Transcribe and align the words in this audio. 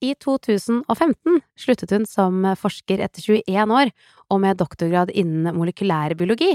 I 0.00 0.14
2015 0.14 1.40
sluttet 1.58 1.92
hun 1.94 2.04
som 2.06 2.44
forsker 2.58 3.00
etter 3.02 3.24
21 3.24 3.72
år 3.74 3.90
og 4.30 4.42
med 4.44 4.60
doktorgrad 4.60 5.10
innen 5.10 5.56
molekylær 5.56 6.14
biologi. 6.18 6.52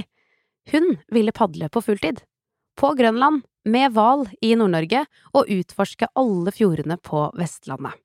Hun 0.72 0.96
ville 1.12 1.36
padle 1.36 1.68
på 1.70 1.84
fulltid. 1.84 2.22
På 2.80 2.94
Grønland, 2.98 3.44
med 3.66 3.94
hval 3.96 4.26
i 4.44 4.54
Nord-Norge, 4.60 5.04
og 5.36 5.52
utforske 5.52 6.08
alle 6.20 6.52
fjordene 6.56 6.98
på 6.98 7.28
Vestlandet. 7.38 8.00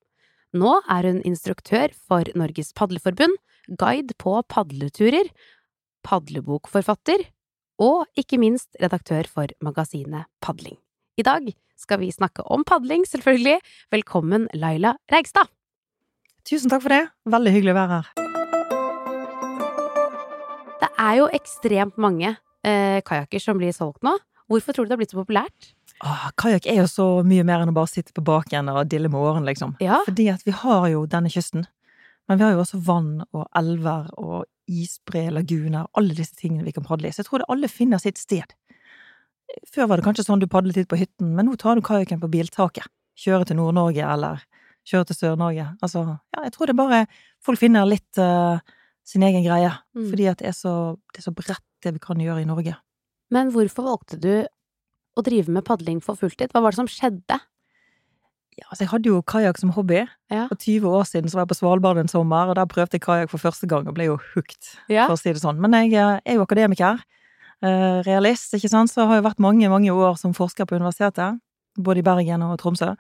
Nå 0.59 0.79
er 0.89 1.09
hun 1.09 1.23
instruktør 1.29 1.93
for 2.09 2.29
Norges 2.39 2.73
Padleforbund, 2.77 3.37
guide 3.69 4.17
på 4.19 4.39
padleturer, 4.49 5.29
padlebokforfatter 6.07 7.27
og 7.85 8.07
ikke 8.19 8.41
minst 8.41 8.79
redaktør 8.81 9.29
for 9.29 9.53
magasinet 9.65 10.27
Padling. 10.43 10.79
I 11.19 11.23
dag 11.27 11.49
skal 11.75 11.99
vi 11.99 12.13
snakke 12.15 12.45
om 12.47 12.63
padling, 12.63 13.03
selvfølgelig. 13.07 13.57
Velkommen, 13.91 14.45
Laila 14.55 14.93
Reigstad! 15.11 15.49
Tusen 16.47 16.71
takk 16.71 16.85
for 16.85 16.95
det. 16.95 17.01
Veldig 17.27 17.55
hyggelig 17.57 17.73
å 17.73 17.79
være 17.79 17.97
her. 17.97 18.11
Det 20.79 20.91
er 20.95 21.17
jo 21.19 21.27
ekstremt 21.41 21.99
mange 21.99 22.31
eh, 22.63 23.01
kajakker 23.03 23.43
som 23.43 23.59
blir 23.59 23.75
solgt 23.75 24.07
nå. 24.07 24.15
Hvorfor 24.47 24.77
tror 24.77 24.87
du 24.87 24.93
det 24.93 24.95
har 24.95 25.03
blitt 25.03 25.17
så 25.17 25.19
populært? 25.19 25.73
Kajakk 26.39 26.71
er 26.71 26.85
jo 26.85 26.87
så 26.93 27.09
mye 27.27 27.43
mer 27.43 27.65
enn 27.65 27.75
å 27.75 27.77
bare 27.81 27.91
sitte 27.91 28.15
på 28.15 28.23
baken 28.23 28.71
og 28.71 28.85
dille 28.87 29.11
med 29.11 29.19
årene, 29.19 29.51
liksom. 29.51 29.75
Ja. 29.83 29.99
Fordi 30.07 30.29
at 30.31 30.47
vi 30.47 30.55
har 30.55 30.87
jo 30.93 31.03
denne 31.11 31.35
kysten. 31.35 31.67
Men 32.31 32.39
vi 32.39 32.47
har 32.47 32.55
jo 32.55 32.63
også 32.63 32.79
vann 32.87 33.25
og 33.33 33.49
elver 33.59 34.07
og 34.15 34.47
isbre, 34.71 35.27
laguner, 35.35 35.91
alle 35.99 36.15
disse 36.15 36.39
tingene 36.39 36.63
vi 36.69 36.79
kan 36.79 36.87
padle 36.87 37.11
i. 37.11 37.17
Så 37.17 37.25
jeg 37.25 37.33
tror 37.33 37.43
det 37.43 37.51
alle 37.51 37.75
finner 37.75 37.99
sitt 38.07 38.23
sted. 38.23 38.55
Før 39.73 39.89
var 39.89 40.01
det 40.01 40.05
kanskje 40.07 40.27
sånn 40.27 40.43
du 40.43 40.47
padlet 40.51 40.77
litt 40.77 40.89
på 40.91 40.99
hytten, 41.01 41.33
men 41.37 41.49
nå 41.49 41.57
tar 41.61 41.79
du 41.79 41.85
kajakken 41.85 42.21
på 42.21 42.31
biltaket. 42.33 42.89
Kjører 43.19 43.49
til 43.49 43.59
Nord-Norge, 43.59 44.05
eller 44.05 44.43
kjører 44.89 45.09
til 45.09 45.19
Sør-Norge. 45.19 45.67
Altså, 45.85 46.05
ja, 46.37 46.45
jeg 46.47 46.55
tror 46.55 46.71
det 46.71 46.77
bare 46.79 47.01
folk 47.45 47.61
finner 47.61 47.89
litt 47.89 48.21
uh, 48.23 48.61
sin 49.09 49.25
egen 49.27 49.45
greie. 49.47 49.73
Mm. 49.97 50.07
Fordi 50.13 50.29
at 50.31 50.43
det 50.43 50.51
er, 50.53 50.57
så, 50.57 50.75
det 51.15 51.23
er 51.23 51.27
så 51.31 51.35
bredt 51.37 51.65
det 51.85 51.95
vi 51.97 52.03
kan 52.03 52.21
gjøre 52.23 52.45
i 52.45 52.49
Norge. 52.49 52.77
Men 53.35 53.53
hvorfor 53.53 53.89
valgte 53.89 54.21
du 54.21 54.33
å 55.19 55.25
drive 55.27 55.53
med 55.53 55.67
padling 55.67 56.01
for 56.05 56.19
fulltid? 56.19 56.53
Hva 56.55 56.63
var 56.65 56.73
det 56.73 56.81
som 56.81 56.91
skjedde? 56.91 57.41
Ja, 58.59 58.67
altså 58.73 58.85
jeg 58.85 58.91
hadde 58.91 59.11
jo 59.13 59.19
kajakk 59.23 59.61
som 59.61 59.71
hobby. 59.77 60.01
Ja. 60.33 60.47
For 60.51 60.59
20 60.59 60.89
år 61.01 61.05
siden 61.07 61.31
så 61.31 61.39
var 61.39 61.47
jeg 61.47 61.53
på 61.53 61.59
Svalbard 61.61 62.01
en 62.01 62.11
sommer, 62.11 62.51
og 62.51 62.57
der 62.59 62.67
prøvde 62.71 62.99
jeg 62.99 63.05
kajakk 63.05 63.31
for 63.31 63.43
første 63.43 63.69
gang 63.71 63.87
og 63.87 63.95
ble 63.99 64.09
jo 64.09 64.17
hooked, 64.33 64.73
Ja. 64.91 65.07
for 65.07 65.15
å 65.15 65.21
si 65.21 65.31
det 65.31 65.43
sånn. 65.43 65.61
Men 65.63 65.77
jeg 65.79 65.95
eh, 65.95 66.19
er 66.25 66.39
jo 66.39 66.47
akademiker. 66.47 67.03
Eh, 67.63 68.03
Realist, 68.07 68.55
ikke 68.55 68.69
sant, 68.71 68.91
så 68.91 69.07
har 69.07 69.15
jeg 69.19 69.25
vært 69.25 69.39
mange, 69.41 69.69
mange 69.69 69.91
år 69.93 70.17
som 70.19 70.35
forsker 70.35 70.65
på 70.67 70.77
universitetet. 70.79 71.41
Både 71.79 71.99
i 71.99 72.03
Bergen 72.07 72.43
og 72.43 72.59
Tromsø. 72.59 72.95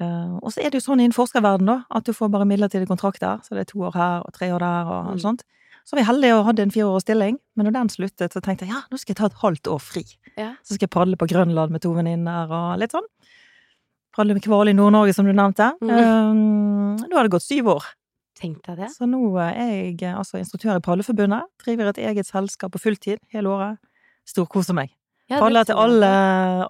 Eh, 0.00 0.38
Og 0.42 0.52
så 0.52 0.62
er 0.64 0.70
det 0.70 0.80
jo 0.82 0.86
sånn 0.92 1.00
innen 1.00 1.12
forskerverden 1.12 1.66
da, 1.66 1.84
at 1.90 2.04
du 2.04 2.12
får 2.12 2.30
bare 2.30 2.46
midlertidige 2.46 2.86
kontrakter. 2.88 3.40
Så 3.42 3.50
det 3.54 3.60
er 3.66 3.72
to 3.72 3.78
år 3.80 3.92
her 3.94 4.22
og 4.26 4.32
tre 4.32 4.50
år 4.52 4.58
der 4.58 4.84
og 4.86 5.04
Mm. 5.06 5.10
alt 5.12 5.20
sånt. 5.22 5.42
Så 5.84 5.96
var 5.96 6.04
jeg 6.04 6.06
heldig 6.14 6.30
og 6.38 6.44
hadde 6.46 6.62
en 6.62 6.70
fireårig 6.70 7.00
stilling, 7.02 7.38
men 7.56 7.66
når 7.66 7.72
den 7.72 7.88
sluttet, 7.88 8.30
så 8.32 8.40
tenkte 8.40 8.66
jeg 8.66 8.70
ja, 8.70 8.82
nå 8.90 8.96
skal 8.98 9.14
jeg 9.14 9.16
ta 9.16 9.26
et 9.26 9.40
halvt 9.42 9.66
år 9.66 9.80
fri. 9.80 10.04
Ja. 10.38 10.54
Så 10.62 10.74
skal 10.74 10.86
jeg 10.86 10.90
padle 10.90 11.16
på 11.16 11.26
Grønland 11.26 11.70
med 11.72 11.82
to 11.82 11.92
venninner 11.92 12.46
og 12.50 12.78
litt 12.78 12.92
sånn. 12.92 13.02
Padle 14.14 14.34
med 14.36 14.44
hval 14.46 14.68
i 14.68 14.72
Nord-Norge, 14.76 15.14
som 15.16 15.24
du 15.26 15.32
nevnte. 15.32 15.72
Mm. 15.80 15.90
Um, 15.90 16.96
nå 17.08 17.16
har 17.16 17.24
det 17.24 17.32
gått 17.32 17.42
syv 17.48 17.66
år, 17.74 17.84
Tenkte 18.38 18.72
jeg 18.72 18.76
det. 18.78 18.88
så 18.90 19.06
nå 19.08 19.20
er 19.40 19.92
jeg 19.96 19.98
altså 20.14 20.38
instruktør 20.38 20.76
i 20.76 20.80
Padleforbundet. 20.80 21.42
Driver 21.64 21.88
et 21.92 21.98
eget 21.98 22.26
selskap 22.26 22.72
på 22.72 22.80
fulltid 22.80 23.18
hele 23.32 23.48
året. 23.48 23.78
Storkoser 24.28 24.76
meg. 24.76 24.92
Ja, 25.30 25.38
Padler 25.40 25.64
til 25.64 25.78
alle, 25.80 26.08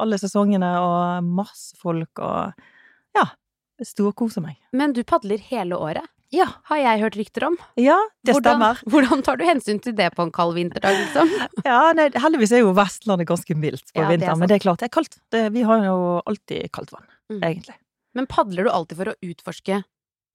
alle 0.00 0.19
sesongene 0.20 0.69
og 0.78 1.25
masse 1.27 1.75
folk 1.81 2.20
og 2.22 2.53
ja, 3.17 3.25
storkoser 3.83 4.45
meg. 4.45 4.58
Men 4.77 4.92
du 4.95 5.03
padler 5.08 5.41
hele 5.50 5.77
året, 5.80 6.06
Ja, 6.33 6.47
har 6.70 6.78
jeg 6.80 7.00
hørt 7.03 7.17
rykter 7.19 7.45
om. 7.50 7.56
ja 7.77 7.98
det 8.25 8.33
hvordan, 8.36 8.55
stemmer. 8.56 8.78
Hvordan 8.92 9.23
tar 9.27 9.36
du 9.36 9.45
hensyn 9.45 9.80
til 9.84 9.92
det 9.98 10.06
på 10.17 10.23
en 10.25 10.30
kald 10.33 10.55
vinterdag, 10.56 10.95
liksom? 11.03 11.28
Ja, 11.69 11.92
nei, 11.97 12.06
heldigvis 12.14 12.53
er 12.56 12.62
jo 12.62 12.73
Vestlandet 12.77 13.29
ganske 13.29 13.57
mildt 13.58 13.90
på 13.92 14.01
Ja, 14.01 14.07
er 14.07 14.14
vinteren, 14.14 14.39
men 14.40 14.48
det 14.48 14.57
er 14.61 14.64
klart, 14.64 14.80
det 14.80 14.89
er 14.89 14.95
kaldt. 14.95 15.19
Det, 15.34 15.42
vi 15.52 15.64
har 15.69 15.84
jo 15.89 15.98
alltid 16.27 16.70
kaldt 16.73 16.92
vann, 16.95 17.08
Mm. 17.33 17.40
egentlig. 17.48 17.74
Men 18.14 18.27
padler 18.29 18.64
du 18.67 18.70
alltid 18.70 18.96
for 18.98 19.08
å 19.13 19.19
utforske 19.24 19.83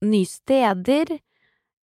nye 0.05 0.25
steder? 0.29 1.17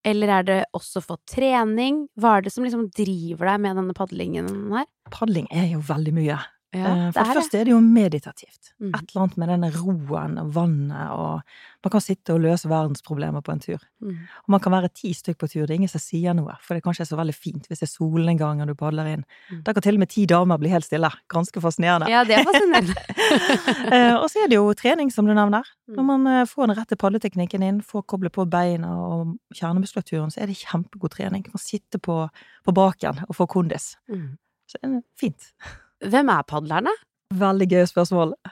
Eller 0.04 0.28
er 0.28 0.44
det 0.44 0.58
også 0.76 1.00
for 1.04 1.20
trening? 1.30 2.04
Hva 2.20 2.36
er 2.36 2.44
det 2.44 2.52
som 2.52 2.66
liksom 2.66 2.90
driver 2.92 3.48
deg 3.54 3.62
med 3.64 3.78
denne 3.80 3.96
padlingen 3.96 4.50
her? 4.74 4.88
Padling 5.14 5.48
er 5.52 5.70
jo 5.72 5.80
veldig 5.84 6.12
mye. 6.16 6.36
Ja, 6.74 6.90
Eh, 6.94 7.12
For 7.12 7.20
det 7.22 7.28
det. 7.28 7.36
første 7.38 7.58
er 7.60 7.64
det 7.64 7.72
jo 7.74 7.80
meditativt. 7.80 8.72
Mm. 8.80 8.88
Et 8.94 9.04
eller 9.14 9.22
annet 9.22 9.36
med 9.38 9.48
denne 9.48 9.70
roen 9.74 10.38
og 10.42 10.54
vannet, 10.54 11.10
og 11.14 11.42
man 11.84 11.90
kan 11.92 12.00
sitte 12.00 12.34
og 12.34 12.40
løse 12.40 12.68
verdensproblemer 12.68 13.42
på 13.44 13.52
en 13.52 13.60
tur. 13.60 13.78
Mm. 14.02 14.16
Og 14.44 14.48
man 14.54 14.60
kan 14.60 14.72
være 14.72 14.88
ti 14.94 15.12
stykk 15.14 15.38
på 15.38 15.48
tur, 15.52 15.66
det 15.66 15.70
er 15.70 15.78
ingen 15.78 15.88
som 15.92 16.00
sier 16.02 16.34
noe, 16.34 16.56
for 16.60 16.74
det 16.74 16.82
kanskje 16.84 17.04
er 17.04 17.10
så 17.12 17.16
veldig 17.20 17.34
fint 17.36 17.66
hvis 17.68 17.78
det 17.82 17.88
er 17.88 17.92
solnedgang 17.92 18.60
og 18.64 18.66
du 18.68 18.74
padler 18.74 19.06
inn. 19.12 19.24
Mm. 19.52 19.62
Da 19.64 19.72
kan 19.72 19.82
til 19.82 19.94
og 19.94 20.02
med 20.04 20.08
ti 20.10 20.26
damer 20.26 20.58
bli 20.58 20.68
helt 20.72 20.84
stille. 20.88 21.10
Ganske 21.30 21.60
fascinerende. 21.62 22.08
Ja, 22.10 22.24
det 22.24 22.38
er 22.40 22.44
fascinerende. 22.50 22.94
Eh, 23.94 24.14
og 24.16 24.28
så 24.30 24.42
er 24.44 24.48
det 24.48 24.56
jo 24.56 24.72
trening, 24.74 25.10
som 25.12 25.26
du 25.26 25.32
nevner. 25.34 25.64
Mm. 25.88 25.94
Når 25.96 26.04
man 26.08 26.26
eh, 26.30 26.44
får 26.48 26.66
den 26.70 26.76
rette 26.78 26.96
padleteknikken 27.00 27.62
inn, 27.62 27.80
får 27.84 28.02
koble 28.10 28.30
på 28.32 28.44
beina 28.50 28.88
og 28.96 29.34
kjernemuskulaturen, 29.54 30.30
så 30.32 30.40
er 30.42 30.50
det 30.50 30.56
kjempegod 30.60 31.12
trening. 31.14 31.44
Man 31.52 31.60
sitter 31.62 32.00
på, 32.02 32.16
på 32.64 32.74
baken 32.74 33.20
og 33.28 33.34
får 33.36 33.46
kondis. 33.54 33.96
Mm. 34.08 34.36
Så 34.70 34.80
det 34.80 34.90
er 34.90 35.02
fint. 35.20 35.50
Hvem 36.10 36.30
er 36.32 36.46
padlerne? 36.48 36.92
Veldig 37.34 37.70
gøy 37.70 37.88
spørsmål. 37.90 38.36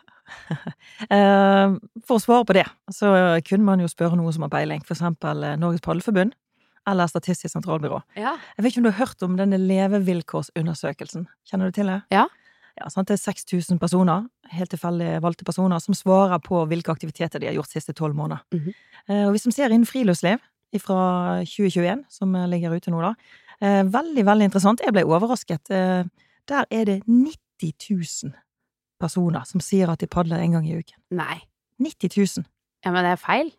Eh, 1.13 1.73
For 2.07 2.17
å 2.17 2.23
svare 2.23 2.47
på 2.47 2.55
det, 2.57 2.65
så 2.95 3.11
kunne 3.45 3.67
man 3.67 3.81
jo 3.83 3.89
spørre 3.91 4.17
noen 4.17 4.33
som 4.33 4.45
har 4.47 4.53
peiling, 4.53 4.81
for 4.87 4.95
eksempel 4.95 5.43
eh, 5.45 5.57
Norges 5.61 5.83
Padleforbund 5.85 6.33
eller 6.89 7.11
Statistisk 7.11 7.53
sentralbyrå. 7.53 7.99
Ja. 8.17 8.37
Jeg 8.57 8.65
vet 8.65 8.73
ikke 8.73 8.81
om 8.81 8.87
du 8.87 8.91
har 8.93 9.01
hørt 9.03 9.25
om 9.27 9.35
denne 9.37 9.59
levevilkårsundersøkelsen? 9.61 11.27
Kjenner 11.51 11.69
du 11.69 11.77
til 11.77 11.91
det? 11.91 11.99
Ja. 12.15 12.25
Ja, 12.79 12.89
sant? 12.89 13.11
Det 13.11 13.19
er 13.19 13.23
6000 13.23 13.83
personer, 13.83 14.25
helt 14.55 14.73
tilfeldig 14.73 15.19
valgte 15.27 15.45
personer, 15.45 15.83
som 15.85 15.99
svarer 15.99 16.41
på 16.43 16.63
hvilke 16.71 16.95
aktiviteter 16.95 17.43
de 17.43 17.51
har 17.51 17.59
gjort 17.59 17.75
de 17.75 17.81
siste 17.81 17.95
tolv 17.99 18.17
måneder. 18.17 18.41
Mm 18.55 18.61
-hmm. 18.61 19.27
Og 19.27 19.31
hvis 19.35 19.47
man 19.47 19.53
ser 19.53 19.69
innen 19.69 19.87
friluftsliv 19.87 20.39
fra 20.81 21.43
2021, 21.45 22.05
som 22.09 22.33
ligger 22.49 22.75
ute 22.75 22.91
nå, 22.91 23.03
da, 23.03 23.15
veldig, 23.85 24.27
veldig 24.27 24.45
interessant. 24.45 24.81
Jeg 24.81 24.93
ble 24.93 25.05
overrasket. 25.05 25.69
Der 26.51 26.67
er 26.71 26.85
det 26.89 27.03
90 27.07 27.73
000 27.91 28.33
personer 29.03 29.47
som 29.49 29.63
sier 29.63 29.91
at 29.93 30.03
de 30.03 30.11
padler 30.11 30.43
en 30.43 30.59
gang 30.59 30.69
i 30.69 30.79
uken. 30.79 30.99
Nei. 31.15 31.43
90 31.83 32.17
000. 32.17 32.47
Ja, 32.85 32.91
men 32.91 33.05
det 33.07 33.15
er 33.15 33.21
feil. 33.21 33.53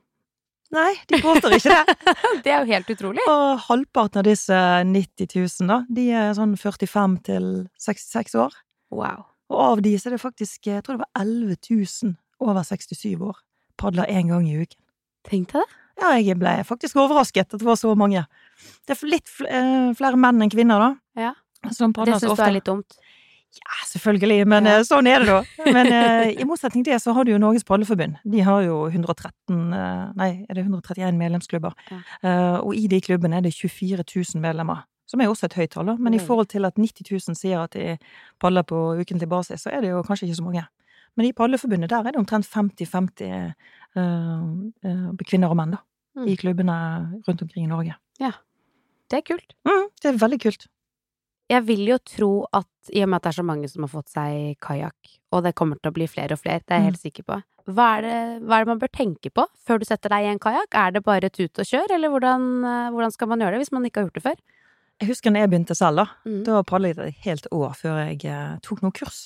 Nei, 0.74 0.94
de 1.10 1.20
påstår 1.22 1.54
ikke 1.60 1.76
det. 1.76 2.14
Det 2.46 2.52
er 2.52 2.64
jo 2.64 2.72
helt 2.72 2.90
utrolig. 2.90 3.24
Og 3.30 3.60
halvparten 3.68 4.24
av 4.24 4.26
disse 4.26 4.58
90 4.90 5.28
000, 5.36 5.70
da, 5.70 5.78
de 5.86 6.08
er 6.18 6.32
sånn 6.38 6.56
45 6.58 7.20
til 7.28 7.50
66 7.78 8.34
år. 8.42 8.56
Wow. 8.94 9.28
Og 9.54 9.62
av 9.68 9.84
de 9.86 9.94
så 10.00 10.10
er 10.10 10.16
det 10.16 10.24
faktisk, 10.24 10.66
jeg 10.72 10.82
tror 10.82 10.98
det 10.98 11.04
var 11.04 11.22
11 11.22 11.60
000 11.70 12.16
over 12.42 12.66
67 12.66 13.22
år. 13.22 13.38
Padler 13.78 14.10
én 14.10 14.34
gang 14.34 14.48
i 14.50 14.58
uken. 14.64 14.80
Tenk 15.30 15.54
deg 15.54 15.62
det. 15.62 15.80
Ja, 16.02 16.16
jeg 16.18 16.40
ble 16.42 16.56
faktisk 16.66 16.98
overrasket 16.98 17.54
at 17.54 17.62
det 17.62 17.68
var 17.68 17.78
så 17.78 17.92
mange. 17.98 18.26
Det 18.88 18.96
er 18.96 19.12
litt 19.12 19.30
eh, 19.46 19.92
flere 19.98 20.18
menn 20.18 20.42
enn 20.42 20.52
kvinner, 20.52 20.82
da. 20.82 21.22
Ja. 21.28 21.34
Som 21.72 21.94
Det 21.94 22.20
syns 22.20 22.36
du 22.36 22.42
er 22.44 22.52
litt 22.52 22.66
dumt. 22.66 22.98
Ja, 23.54 23.76
selvfølgelig, 23.86 24.48
men 24.48 24.66
Ja. 24.66 24.80
eh, 24.80 24.84
sånn 24.84 25.08
er 25.08 25.20
det 25.20 25.28
da. 25.28 25.44
Men 25.76 25.86
eh, 25.86 26.32
i 26.42 26.44
motsetning 26.44 26.84
til 26.84 26.94
det 26.94 27.02
så 27.04 27.14
har 27.14 27.24
du 27.24 27.32
jo 27.32 27.38
Norges 27.38 27.64
Padleforbund. 27.64 28.16
De 28.26 28.40
har 28.42 28.64
jo 28.66 28.88
113, 28.90 29.74
eh, 29.74 30.14
nei, 30.18 30.46
er 30.50 30.54
det 30.58 30.64
131 30.66 31.14
medlemsklubber. 31.20 31.74
Ja. 31.92 32.60
Og 32.64 32.74
i 32.76 32.88
de 32.88 33.00
klubbene 33.00 33.38
er 33.38 33.42
det 33.46 33.54
24 33.54 34.02
000 34.02 34.42
medlemmer. 34.42 34.84
Som 35.06 35.22
er 35.22 35.28
også 35.30 35.46
et 35.46 35.54
høyt 35.54 35.70
tall. 35.76 35.92
Men 36.00 36.16
i 36.16 36.18
forhold 36.18 36.48
til 36.50 36.66
at 36.66 36.74
90 36.80 37.06
000 37.12 37.36
sier 37.38 37.62
at 37.62 37.76
de 37.78 37.98
padler 38.42 38.64
på 38.64 38.98
ukentlig 38.98 39.30
basis, 39.30 39.62
så 39.62 39.70
er 39.70 39.82
det 39.82 39.92
jo 39.92 40.02
kanskje 40.02 40.26
ikke 40.26 40.40
så 40.40 40.44
mange. 40.48 40.64
Men 41.16 41.28
i 41.28 41.32
Padleforbundet 41.32 41.92
der 41.92 42.00
er 42.08 42.12
det 42.16 42.18
omtrent 42.18 42.48
50-50 42.50 43.22
eh, 43.22 43.52
eh, 43.96 45.26
kvinner 45.30 45.52
og 45.54 45.60
menn, 45.60 45.76
da. 45.76 45.84
Mm. 46.18 46.28
I 46.30 46.36
klubbene 46.38 46.78
rundt 47.28 47.42
omkring 47.42 47.66
i 47.66 47.70
Norge. 47.70 47.94
Ja. 48.20 48.32
Det 49.12 49.20
er 49.20 49.26
kult. 49.28 49.54
Mm, 49.68 49.88
det 50.02 50.10
er 50.10 50.18
veldig 50.18 50.40
kult. 50.42 50.68
Jeg 51.52 51.66
vil 51.68 51.84
jo 51.90 51.98
tro 52.08 52.34
at 52.56 52.94
i 52.94 53.04
og 53.04 53.10
med 53.12 53.20
at 53.20 53.26
det 53.26 53.32
er 53.34 53.40
så 53.40 53.48
mange 53.48 53.68
som 53.72 53.84
har 53.86 53.92
fått 53.92 54.12
seg 54.12 54.56
kajakk, 54.64 55.16
og 55.36 55.44
det 55.46 55.56
kommer 55.60 55.80
til 55.80 55.92
å 55.92 55.96
bli 55.96 56.08
flere 56.08 56.38
og 56.38 56.42
flere, 56.42 56.64
det 56.64 56.76
er 56.76 56.82
jeg 56.82 56.92
helt 56.92 57.04
sikker 57.04 57.28
på, 57.28 57.40
hva 57.72 57.86
er, 57.98 58.04
det, 58.04 58.16
hva 58.44 58.58
er 58.58 58.66
det 58.66 58.72
man 58.74 58.80
bør 58.82 58.92
tenke 58.92 59.30
på 59.32 59.46
før 59.64 59.80
du 59.80 59.86
setter 59.88 60.12
deg 60.12 60.26
i 60.26 60.32
en 60.34 60.42
kajakk? 60.42 60.76
Er 60.76 60.96
det 60.96 61.04
bare 61.06 61.30
tut 61.32 61.62
og 61.64 61.70
kjør, 61.70 61.94
eller 61.96 62.12
hvordan, 62.12 62.50
eh, 62.68 62.90
hvordan 62.92 63.14
skal 63.16 63.32
man 63.32 63.44
gjøre 63.44 63.56
det 63.56 63.62
hvis 63.64 63.72
man 63.72 63.88
ikke 63.88 64.02
har 64.02 64.10
gjort 64.10 64.20
det 64.20 64.26
før? 64.26 64.42
Jeg 65.02 65.10
husker 65.10 65.32
når 65.32 65.46
jeg 65.46 65.52
begynte 65.54 65.78
selv, 65.80 66.04
da. 66.04 66.06
Mm. 66.28 66.42
Da 66.48 66.60
padlet 66.68 67.00
jeg 67.00 67.14
et 67.14 67.30
helt 67.30 67.48
år 67.56 67.72
før 67.80 68.02
jeg 68.04 68.20
eh, 68.28 68.58
tok 68.68 68.84
noen 68.84 68.96
kurs. 68.96 69.22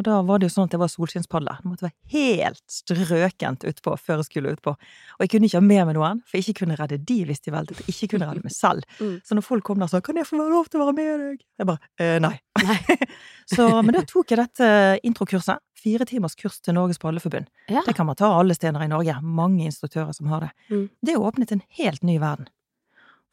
Og 0.00 0.06
da 0.06 0.18
var 0.24 0.40
det 0.40 0.48
jo 0.48 0.54
sånn 0.54 0.68
at 0.68 0.72
det 0.72 0.80
var 0.80 0.88
solskinnspadler. 0.88 1.58
Det 1.60 1.68
måtte 1.68 1.84
være 1.84 2.14
helt 2.14 2.62
strøkent 2.72 3.66
utpå 3.68 3.96
før 4.00 4.22
jeg 4.22 4.28
skulle 4.30 4.54
utpå. 4.56 4.72
Og 4.72 5.24
jeg 5.24 5.32
kunne 5.34 5.48
ikke 5.50 5.60
ha 5.60 5.66
med 5.66 5.82
meg 5.88 5.96
noen, 5.98 6.22
for 6.24 6.38
jeg 6.38 6.46
ikke 6.46 6.62
kunne 6.62 6.78
redde 6.80 6.96
de 7.10 7.18
hvis 7.28 7.44
de 7.44 7.52
veltet. 7.52 7.82
Jeg 7.84 7.92
ikke 7.92 8.14
kunne 8.14 8.30
redde 8.30 8.46
meg 8.46 8.56
selv. 8.56 8.88
Mm. 9.02 9.16
Så 9.26 9.34
når 9.34 9.42
folk 9.42 9.64
kom 9.66 9.80
der 9.80 9.88
og 9.88 9.90
sa 9.90 10.00
'Kan 10.00 10.16
jeg 10.16 10.26
få 10.26 10.36
være 10.38 10.52
lov 10.52 10.68
til 10.70 10.78
å 10.80 10.84
være 10.84 10.94
med 10.94 11.20
deg?' 11.20 11.44
Jeg 11.58 11.66
bare 11.66 11.78
eh, 11.98 12.18
nei. 12.22 12.38
Nei. 12.62 12.76
så, 13.54 13.82
men 13.82 13.94
da 13.96 14.02
tok 14.06 14.30
jeg 14.30 14.38
dette 14.38 15.00
introkurset. 15.02 15.58
Fire 15.74 16.04
timers 16.06 16.36
kurs 16.38 16.60
til 16.60 16.74
Norges 16.74 16.98
Padleforbund. 17.02 17.48
Ja. 17.68 17.82
Det 17.86 17.96
kan 17.96 18.06
man 18.06 18.14
ta 18.14 18.30
alle 18.38 18.54
steder 18.54 18.84
i 18.84 18.88
Norge. 18.88 19.16
Mange 19.22 19.64
instruktører 19.64 20.12
som 20.12 20.26
har 20.30 20.40
det. 20.46 20.50
Mm. 20.70 20.88
Det 21.02 21.16
åpnet 21.16 21.52
en 21.52 21.62
helt 21.80 22.02
ny 22.02 22.18
verden. 22.22 22.46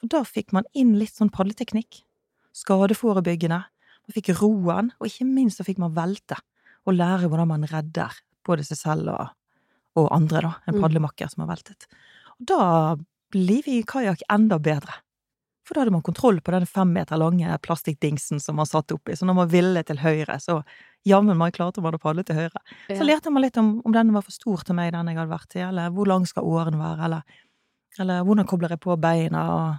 Og 0.01 0.09
da 0.09 0.23
fikk 0.23 0.55
man 0.55 0.65
inn 0.73 0.95
litt 0.97 1.13
sånn 1.13 1.29
padleteknikk. 1.29 2.01
Skadeforebyggende. 2.55 3.63
Man 4.09 4.15
fikk 4.17 4.31
roen, 4.41 4.91
og 4.99 5.05
ikke 5.07 5.25
minst 5.29 5.59
så 5.61 5.65
fikk 5.67 5.77
man 5.81 5.93
velte. 5.93 6.39
Og 6.87 6.95
lære 6.97 7.27
hvordan 7.29 7.47
man 7.51 7.67
redder 7.69 8.15
både 8.47 8.63
seg 8.65 8.79
selv 8.79 9.11
og, 9.13 9.27
og 9.99 10.07
andre, 10.15 10.41
da. 10.41 10.53
En 10.67 10.75
Mm. 10.75 10.81
padlemakker 10.81 11.29
som 11.29 11.43
har 11.45 11.51
veltet. 11.55 11.85
Og 12.39 12.45
da 12.49 12.95
blir 13.31 13.61
vi 13.65 13.79
i 13.79 13.83
kajakk 13.85 14.23
enda 14.31 14.57
bedre. 14.57 14.95
For 15.63 15.75
da 15.75 15.81
hadde 15.83 15.91
man 15.93 16.01
kontroll 16.01 16.39
på 16.41 16.49
den 16.55 16.65
fem 16.65 16.89
meter 16.93 17.19
lange 17.21 17.45
plastikkdingsen 17.61 18.39
som 18.41 18.55
man 18.57 18.65
satt 18.65 18.89
oppi. 18.91 19.13
Så 19.13 19.27
når 19.27 19.35
man 19.35 19.49
ville 19.51 19.83
til 19.85 19.97
høyre, 20.01 20.39
så 20.41 20.63
jammen 21.05 21.37
meg 21.37 21.53
klarte 21.53 21.81
man 21.81 21.93
å 21.93 21.99
padle 22.01 22.23
til 22.25 22.35
høyre. 22.35 22.57
Så 22.89 22.97
Ja. 22.97 23.03
lærte 23.03 23.29
man 23.31 23.43
litt 23.43 23.57
om 23.57 23.81
om 23.85 23.91
den 23.91 24.11
var 24.11 24.23
for 24.23 24.31
stor 24.31 24.57
til 24.65 24.73
meg, 24.73 24.93
den 24.93 25.05
jeg 25.05 25.17
hadde 25.17 25.29
vært 25.37 25.55
i, 25.55 25.59
eller 25.59 25.91
hvor 25.91 26.07
lang 26.07 26.25
skal 26.25 26.43
åren 26.43 26.79
være, 26.79 27.03
eller, 27.05 27.21
eller 27.99 28.23
hvordan 28.23 28.47
kobler 28.47 28.69
jeg 28.69 28.79
på 28.79 28.97
beina, 28.99 29.43
og. 29.53 29.75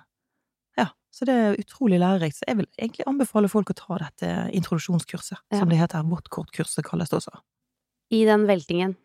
Så 1.11 1.27
det 1.27 1.35
er 1.35 1.57
utrolig 1.59 1.99
lærerikt. 1.99 2.37
Så 2.39 2.47
jeg 2.47 2.57
vil 2.61 2.69
egentlig 2.79 3.07
anbefale 3.11 3.49
folk 3.51 3.71
å 3.73 3.75
ta 3.75 3.99
dette 3.99 4.29
introduksjonskurset, 4.55 5.39
Ja. 5.51 5.59
som 5.59 5.69
det 5.69 5.79
heter. 5.81 6.03
Våttkortkurset 6.07 6.85
kalles 6.87 7.11
det 7.11 7.19
også. 7.19 7.41
I 8.11 8.25
den 8.25 8.47
veltingen, 8.47 8.97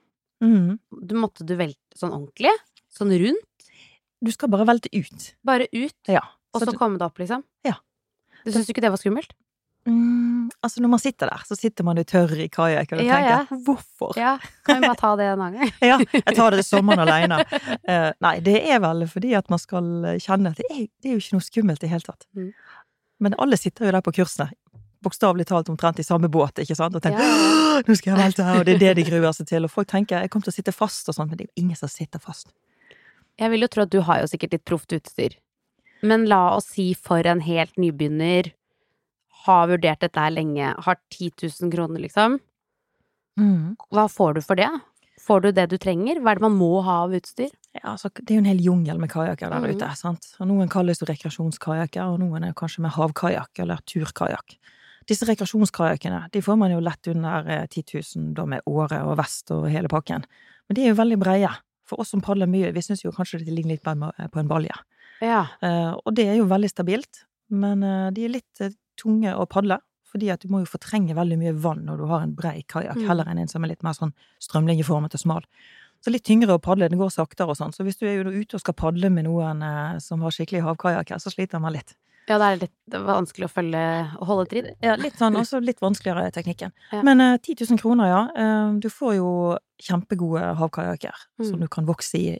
mm. 0.41 0.79
du 1.07 1.15
måtte 1.15 1.45
du 1.45 1.55
velte 1.55 1.97
sånn 1.97 2.13
ordentlig? 2.13 2.53
Sånn 2.93 3.09
rundt? 3.11 3.69
Du 4.23 4.31
skal 4.31 4.49
bare 4.49 4.65
velte 4.65 4.89
ut. 4.93 5.35
Bare 5.43 5.67
ut, 5.73 5.95
Ja. 6.07 6.21
og 6.53 6.61
Så 6.61 6.67
så 6.67 6.71
du- 6.71 6.77
komme 6.77 6.97
deg 6.97 7.05
opp, 7.07 7.17
liksom? 7.17 7.43
Ja. 7.63 7.75
Du 8.45 8.51
syns 8.51 8.69
ikke 8.69 8.81
det 8.81 8.91
var 8.91 8.97
skummelt? 8.97 9.33
Mm, 9.85 10.49
altså, 10.65 10.81
når 10.81 10.89
man 10.89 10.99
sitter 10.99 11.29
der, 11.29 11.41
så 11.45 11.55
sitter 11.55 11.85
man 11.85 11.99
jo 11.99 12.03
tørr 12.09 12.31
i 12.41 12.47
kajakk, 12.49 12.95
og 12.95 13.03
Ja, 13.05 13.15
tenker 13.15 13.29
ja. 13.29 13.57
'hvorfor'? 13.67 14.17
Ja, 14.17 14.37
kan 14.65 14.81
vi 14.81 14.87
bare 14.87 14.97
ta 14.97 15.15
det 15.15 15.25
en 15.29 15.41
annen? 15.41 15.71
Ja, 15.81 15.99
jeg 16.13 16.35
tar 16.35 16.51
det 16.51 16.59
i 16.59 16.65
sommeren 16.65 17.05
alene. 17.05 17.43
Uh, 17.85 18.11
nei, 18.19 18.39
det 18.39 18.57
er 18.65 18.79
vel 18.81 19.05
fordi 19.07 19.35
at 19.37 19.49
man 19.49 19.61
skal 19.61 20.17
kjenne 20.17 20.49
at 20.55 20.57
det 20.57 20.65
er, 20.71 20.87
det 21.01 21.09
er 21.09 21.13
jo 21.13 21.21
ikke 21.21 21.37
noe 21.37 21.45
skummelt 21.45 21.83
i 21.83 21.85
det 21.85 21.93
hele 21.93 22.07
tatt. 22.07 22.25
Mm. 22.33 22.51
Men 23.19 23.37
alle 23.37 23.57
sitter 23.57 23.85
jo 23.85 23.91
der 23.91 24.01
på 24.01 24.15
kursene, 24.17 24.49
bokstavelig 25.05 25.45
talt 25.45 25.69
omtrent 25.69 25.99
i 26.01 26.03
samme 26.03 26.29
båt, 26.33 26.57
ikke 26.59 26.75
sant, 26.75 26.95
og 26.95 27.01
tenker 27.05 27.21
ja. 27.21 27.81
'nå 27.85 27.95
skal 27.95 28.15
jeg 28.15 28.23
velte 28.23 28.43
her', 28.43 28.59
og 28.59 28.65
det 28.65 28.75
er 28.75 28.83
det 28.87 28.95
de 28.97 29.09
gruer 29.11 29.31
seg 29.37 29.47
til. 29.47 29.63
Og 29.63 29.71
folk 29.71 29.87
tenker 29.87 30.21
'jeg 30.21 30.29
kommer 30.31 30.49
til 30.49 30.55
å 30.55 30.59
sitte 30.59 30.73
fast', 30.73 31.09
og 31.09 31.15
sånn, 31.15 31.29
men 31.29 31.37
det 31.37 31.45
er 31.45 31.51
jo 31.53 31.61
ingen 31.63 31.75
som 31.75 31.89
sitter 31.89 32.19
fast. 32.19 32.53
Jeg 33.37 33.51
vil 33.51 33.61
jo 33.61 33.67
tro 33.67 33.83
at 33.83 33.91
du 33.91 34.01
har 34.01 34.21
jo 34.21 34.27
sikkert 34.31 34.51
litt 34.55 34.65
proft 34.65 34.93
utstyr. 34.95 35.35
Men 36.01 36.25
la 36.25 36.55
oss 36.55 36.71
si 36.73 36.93
for 36.93 37.25
en 37.27 37.41
helt 37.41 37.75
nybegynner, 37.77 38.53
har 39.45 39.69
vurdert 39.71 40.03
dette 40.03 40.21
her 40.21 40.33
lenge, 40.33 40.73
har 40.87 40.99
10 41.13 41.31
000 41.45 41.71
kroner, 41.73 42.01
liksom. 42.03 42.39
Mm. 43.39 43.75
Hva 43.93 44.05
får 44.11 44.37
du 44.37 44.43
for 44.45 44.59
det? 44.59 44.69
Får 45.25 45.41
du 45.41 45.49
det 45.55 45.67
du 45.71 45.77
trenger? 45.81 46.19
Hva 46.21 46.33
er 46.33 46.39
det 46.39 46.45
man 46.45 46.57
må 46.59 46.71
ha 46.85 47.01
av 47.05 47.13
utstyr? 47.15 47.51
Ja, 47.75 47.95
altså, 47.95 48.11
det 48.19 48.29
er 48.29 48.37
jo 48.37 48.43
en 48.43 48.49
hel 48.51 48.63
jungel 48.63 48.99
med 49.01 49.11
kajakker 49.11 49.51
der 49.51 49.63
mm. 49.63 49.75
ute. 49.75 49.91
sant? 49.99 50.27
Og 50.39 50.49
Noen 50.49 50.71
kalles 50.71 51.01
jo 51.01 51.09
rekreasjonskajakker, 51.09 52.03
og 52.05 52.21
noen 52.21 52.47
er 52.47 52.55
kanskje 52.57 52.85
med 52.85 52.95
havkajakk 52.95 53.63
eller 53.63 53.83
turkajakk. 53.89 54.57
Disse 55.09 55.27
rekreasjonskajakkene 55.29 56.23
de 56.33 56.41
får 56.41 56.57
man 56.57 56.73
jo 56.73 56.81
lett 56.81 57.11
under 57.11 57.49
eh, 57.51 57.65
10 57.69 58.01
000 58.17 58.33
da 58.37 58.47
med 58.49 58.65
åre 58.69 59.03
og 59.05 59.19
vest 59.19 59.53
og 59.53 59.67
hele 59.69 59.91
pakken. 59.91 60.25
Men 60.65 60.77
de 60.77 60.85
er 60.85 60.93
jo 60.93 60.99
veldig 61.01 61.19
breie. 61.21 61.51
For 61.85 62.01
oss 62.01 62.13
som 62.15 62.23
padler 62.25 62.49
mye, 62.49 62.71
vi 62.73 62.81
syns 62.81 63.03
jo 63.05 63.13
kanskje 63.13 63.43
det 63.43 63.53
ligner 63.53 63.75
litt 63.75 63.85
på 63.85 63.93
en, 63.93 64.07
på 64.09 64.41
en 64.41 64.49
balje. 64.49 64.73
Ja. 65.21 65.45
Uh, 65.61 65.93
og 66.01 66.15
det 66.17 66.25
er 66.31 66.39
jo 66.39 66.49
veldig 66.49 66.71
stabilt, 66.71 67.21
men 67.53 67.85
uh, 67.85 68.09
de 68.13 68.25
er 68.25 68.33
litt 68.39 68.63
eh, 68.63 68.73
tunge 68.97 69.33
å 69.35 69.45
padle. 69.49 69.79
Fordi 70.15 70.29
at 70.31 70.39
du 70.39 70.47
må 70.47 70.61
jo 70.63 70.69
fortrenge 70.77 71.13
veldig 71.17 71.37
mye 71.41 71.53
vann 71.59 71.81
når 71.85 71.97
du 71.97 72.05
har 72.07 72.21
en 72.23 72.33
brei 72.35 72.63
kajakk, 72.71 72.95
Mm. 72.95 73.07
heller 73.07 73.25
enn 73.27 73.39
en 73.39 73.47
som 73.51 73.63
er 73.65 73.67
litt 73.73 73.83
mer 73.83 73.91
sånn 73.93 74.13
strømlinjeformet 74.39 75.13
og 75.13 75.19
smal. 75.19 75.43
Så 76.01 76.11
litt 76.13 76.23
tyngre 76.23 76.53
å 76.55 76.61
padle, 76.61 76.87
det 76.89 76.97
går 76.99 77.09
saktere 77.09 77.49
og 77.49 77.57
sånn. 77.57 77.73
Så 77.73 77.83
hvis 77.83 77.97
du 77.97 78.05
er 78.07 78.21
jo 78.23 78.29
ute 78.29 78.55
og 78.55 78.61
skal 78.61 78.73
padle 78.77 79.09
med 79.11 79.25
noen 79.25 79.61
eh, 79.65 79.97
som 79.99 80.21
har 80.21 80.29
skikkelig 80.31 80.61
havkajakker, 80.63 81.17
så 81.19 81.31
sliter 81.33 81.59
man 81.59 81.73
litt. 81.73 81.95
ja, 82.27 82.37
det 82.39 82.45
er 82.45 82.57
litt 82.57 82.95
vanskelig 83.05 83.45
å 83.45 83.53
følge 83.53 83.81
og 84.19 84.27
holde 84.27 84.45
tritt. 84.49 84.75
Ja, 84.81 84.95
litt 84.95 85.13
sånn, 85.19 85.35
også 85.37 85.59
litt 85.61 85.79
vanskeligere 85.79 86.31
teknikken. 86.33 86.71
Ja. 86.91 87.01
Men 87.03 87.19
eh, 87.21 87.37
10 87.37 87.65
000 87.69 87.77
kroner, 87.77 88.07
ja. 88.07 88.21
Eh, 88.35 88.79
du 88.79 88.87
får 88.89 89.15
jo 89.17 89.57
kjempegode 89.81 90.55
havkajakker 90.57 91.13
Mm. 91.39 91.49
som 91.49 91.59
du 91.59 91.67
kan 91.67 91.85
vokse 91.85 92.15
i 92.17 92.39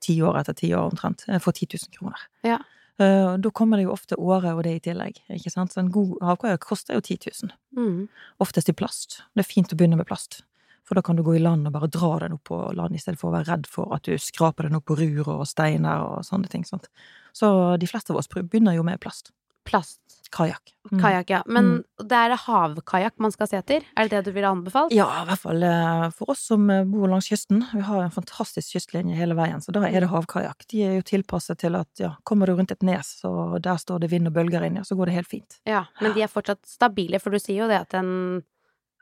ti 0.00 0.18
år 0.20 0.36
etter 0.40 0.54
ti 0.54 0.68
år 0.72 0.90
omtrent, 0.90 1.24
eh, 1.28 1.38
for 1.38 1.52
10 1.52 1.66
000 1.66 1.92
kroner. 1.96 2.18
Ja. 2.44 2.58
Eh, 3.02 3.34
da 3.42 3.50
kommer 3.50 3.80
det 3.80 3.86
jo 3.86 3.94
ofte 3.94 4.18
åre 4.20 4.54
og 4.54 4.62
det 4.66 4.76
i 4.76 4.84
tillegg, 4.88 5.18
ikke 5.32 5.52
sant. 5.52 5.74
Så 5.74 5.82
en 5.82 5.90
god 5.92 6.14
havkajakk 6.22 6.64
koster 6.70 6.98
jo 6.98 7.02
10 7.02 7.32
000. 7.42 7.52
Mm. 7.78 8.00
Oftest 8.44 8.70
i 8.70 8.76
plast. 8.76 9.22
Det 9.34 9.44
er 9.44 9.48
fint 9.48 9.72
å 9.72 9.78
begynne 9.78 9.98
med 10.00 10.08
plast. 10.08 10.42
For 10.86 10.98
da 10.98 11.02
kan 11.06 11.16
du 11.16 11.22
gå 11.24 11.36
i 11.38 11.42
land 11.42 11.68
og 11.68 11.74
bare 11.76 11.90
dra 11.92 12.10
den 12.24 12.36
opp 12.36 12.44
på 12.50 12.58
land, 12.76 12.96
i 12.96 13.00
stedet 13.00 13.20
for 13.20 13.30
å 13.30 13.36
være 13.36 13.48
redd 13.52 13.68
for 13.70 13.94
at 13.94 14.06
du 14.08 14.16
skraper 14.20 14.68
den 14.68 14.78
opp 14.78 14.88
på 14.90 14.98
rur 14.98 15.28
og 15.38 15.44
steiner 15.48 16.04
og 16.04 16.26
sånne 16.26 16.50
ting. 16.52 16.66
Sant? 16.68 16.90
Så 17.32 17.48
de 17.80 17.88
fleste 17.88 18.12
av 18.12 18.20
oss 18.20 18.30
begynner 18.32 18.76
jo 18.76 18.84
med 18.86 19.00
plast. 19.02 19.32
Plast. 19.68 20.00
Kajakk. 20.32 20.70
Mm. 20.90 21.00
Kajakk, 21.02 21.30
ja. 21.30 21.40
Men 21.46 21.66
det 22.00 22.16
er 22.18 22.32
havkajakk 22.40 23.18
man 23.20 23.32
skal 23.34 23.48
se 23.50 23.58
etter? 23.60 23.84
Er 23.96 24.08
det 24.08 24.16
det 24.16 24.30
du 24.30 24.36
ville 24.36 24.48
anbefalt? 24.48 24.94
Ja, 24.96 25.06
i 25.22 25.26
hvert 25.28 25.42
fall 25.42 25.62
eh, 25.68 26.06
for 26.16 26.32
oss 26.32 26.46
som 26.48 26.64
eh, 26.72 26.84
bor 26.88 27.10
langs 27.12 27.28
kysten. 27.28 27.60
Vi 27.74 27.82
har 27.84 28.00
en 28.06 28.14
fantastisk 28.14 28.72
kystlinje 28.78 29.18
hele 29.18 29.36
veien, 29.38 29.60
så 29.60 29.74
da 29.76 29.84
er 29.88 30.00
det 30.00 30.08
havkajakk. 30.12 30.64
De 30.72 30.80
er 30.88 30.94
jo 30.96 31.04
tilpasset 31.12 31.60
til 31.62 31.76
at 31.76 32.00
ja, 32.02 32.14
kommer 32.28 32.48
du 32.48 32.56
rundt 32.56 32.72
et 32.72 32.82
nes, 32.88 33.12
og 33.28 33.58
der 33.62 33.76
står 33.82 34.00
det 34.06 34.10
vind 34.14 34.30
og 34.32 34.34
bølger 34.40 34.64
inni, 34.66 34.82
så 34.88 34.96
går 34.98 35.12
det 35.12 35.18
helt 35.20 35.30
fint. 35.30 35.60
Ja, 35.68 35.84
men 36.00 36.16
de 36.16 36.24
er 36.24 36.32
fortsatt 36.32 36.64
stabile, 36.66 37.20
for 37.20 37.30
du 37.30 37.38
sier 37.42 37.64
jo 37.66 37.68
det 37.70 37.82
at 37.84 37.94
en 38.00 38.42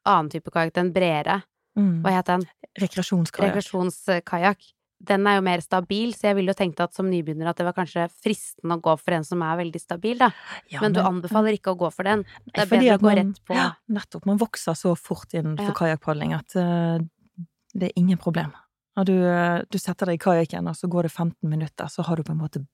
annen 0.05 0.31
type 0.35 0.51
kajakk, 0.51 0.75
den 0.81 0.93
bredere, 0.97 1.43
Mm. 1.79 2.01
hva 2.03 2.11
heter 2.11 2.41
den? 2.41 2.49
Rekreasjonskajakk. 2.83 3.55
Rekreasjonskajakk. 3.55 4.65
Den 5.03 5.27
er 5.27 5.39
jo 5.39 5.43
mer 5.47 5.63
stabil, 5.65 6.13
så 6.13 6.29
jeg 6.29 6.37
ville 6.37 6.53
jo 6.53 6.59
tenkt 6.59 6.81
at 6.85 6.93
som 6.95 7.07
nybegynner 7.09 7.49
at 7.49 7.57
det 7.57 7.65
var 7.65 7.73
kanskje 7.73 8.05
fristende 8.21 8.77
å 8.77 8.83
gå 8.85 8.93
for 9.01 9.17
en 9.17 9.25
som 9.25 9.41
er 9.47 9.57
veldig 9.63 9.81
stabil, 9.81 10.19
da. 10.21 10.29
Ja, 10.69 10.83
Men 10.83 10.93
du 10.93 11.01
anbefaler 11.01 11.57
ikke 11.57 11.73
å 11.73 11.79
gå 11.81 11.89
for 11.95 12.05
den. 12.05 12.25
Det 12.53 12.67
er 12.67 12.67
bedre 12.67 12.99
å 12.99 13.01
gå 13.01 13.09
man- 13.09 13.17
rett 13.17 13.41
på 13.49 13.55
Ja, 13.57 13.71
nettopp. 13.89 14.27
Man 14.27 14.39
vokser 14.39 14.77
så 14.77 14.93
fort 14.99 15.33
innenfor 15.33 15.73
Ja. 15.73 15.79
kajakkpadling 15.79 16.35
at 16.37 16.55
uh, 16.57 16.99
det 17.75 17.89
er 17.89 17.93
ingen 17.97 18.19
problem. 18.19 18.53
Du, 19.07 19.15
eh, 19.25 19.63
du 19.71 19.79
setter 19.79 20.07
deg 20.11 20.21
i 20.21 20.25
kajakken, 20.25 20.69
og 20.69 20.75
så 20.77 20.87
går 20.91 21.05
det 21.05 21.13
15 21.13 21.49
minutter, 21.49 21.87
så 21.89 22.03
har 22.05 22.17
du 22.17 22.23
på 22.23 22.33
en 22.33 22.39
måte 22.43 22.67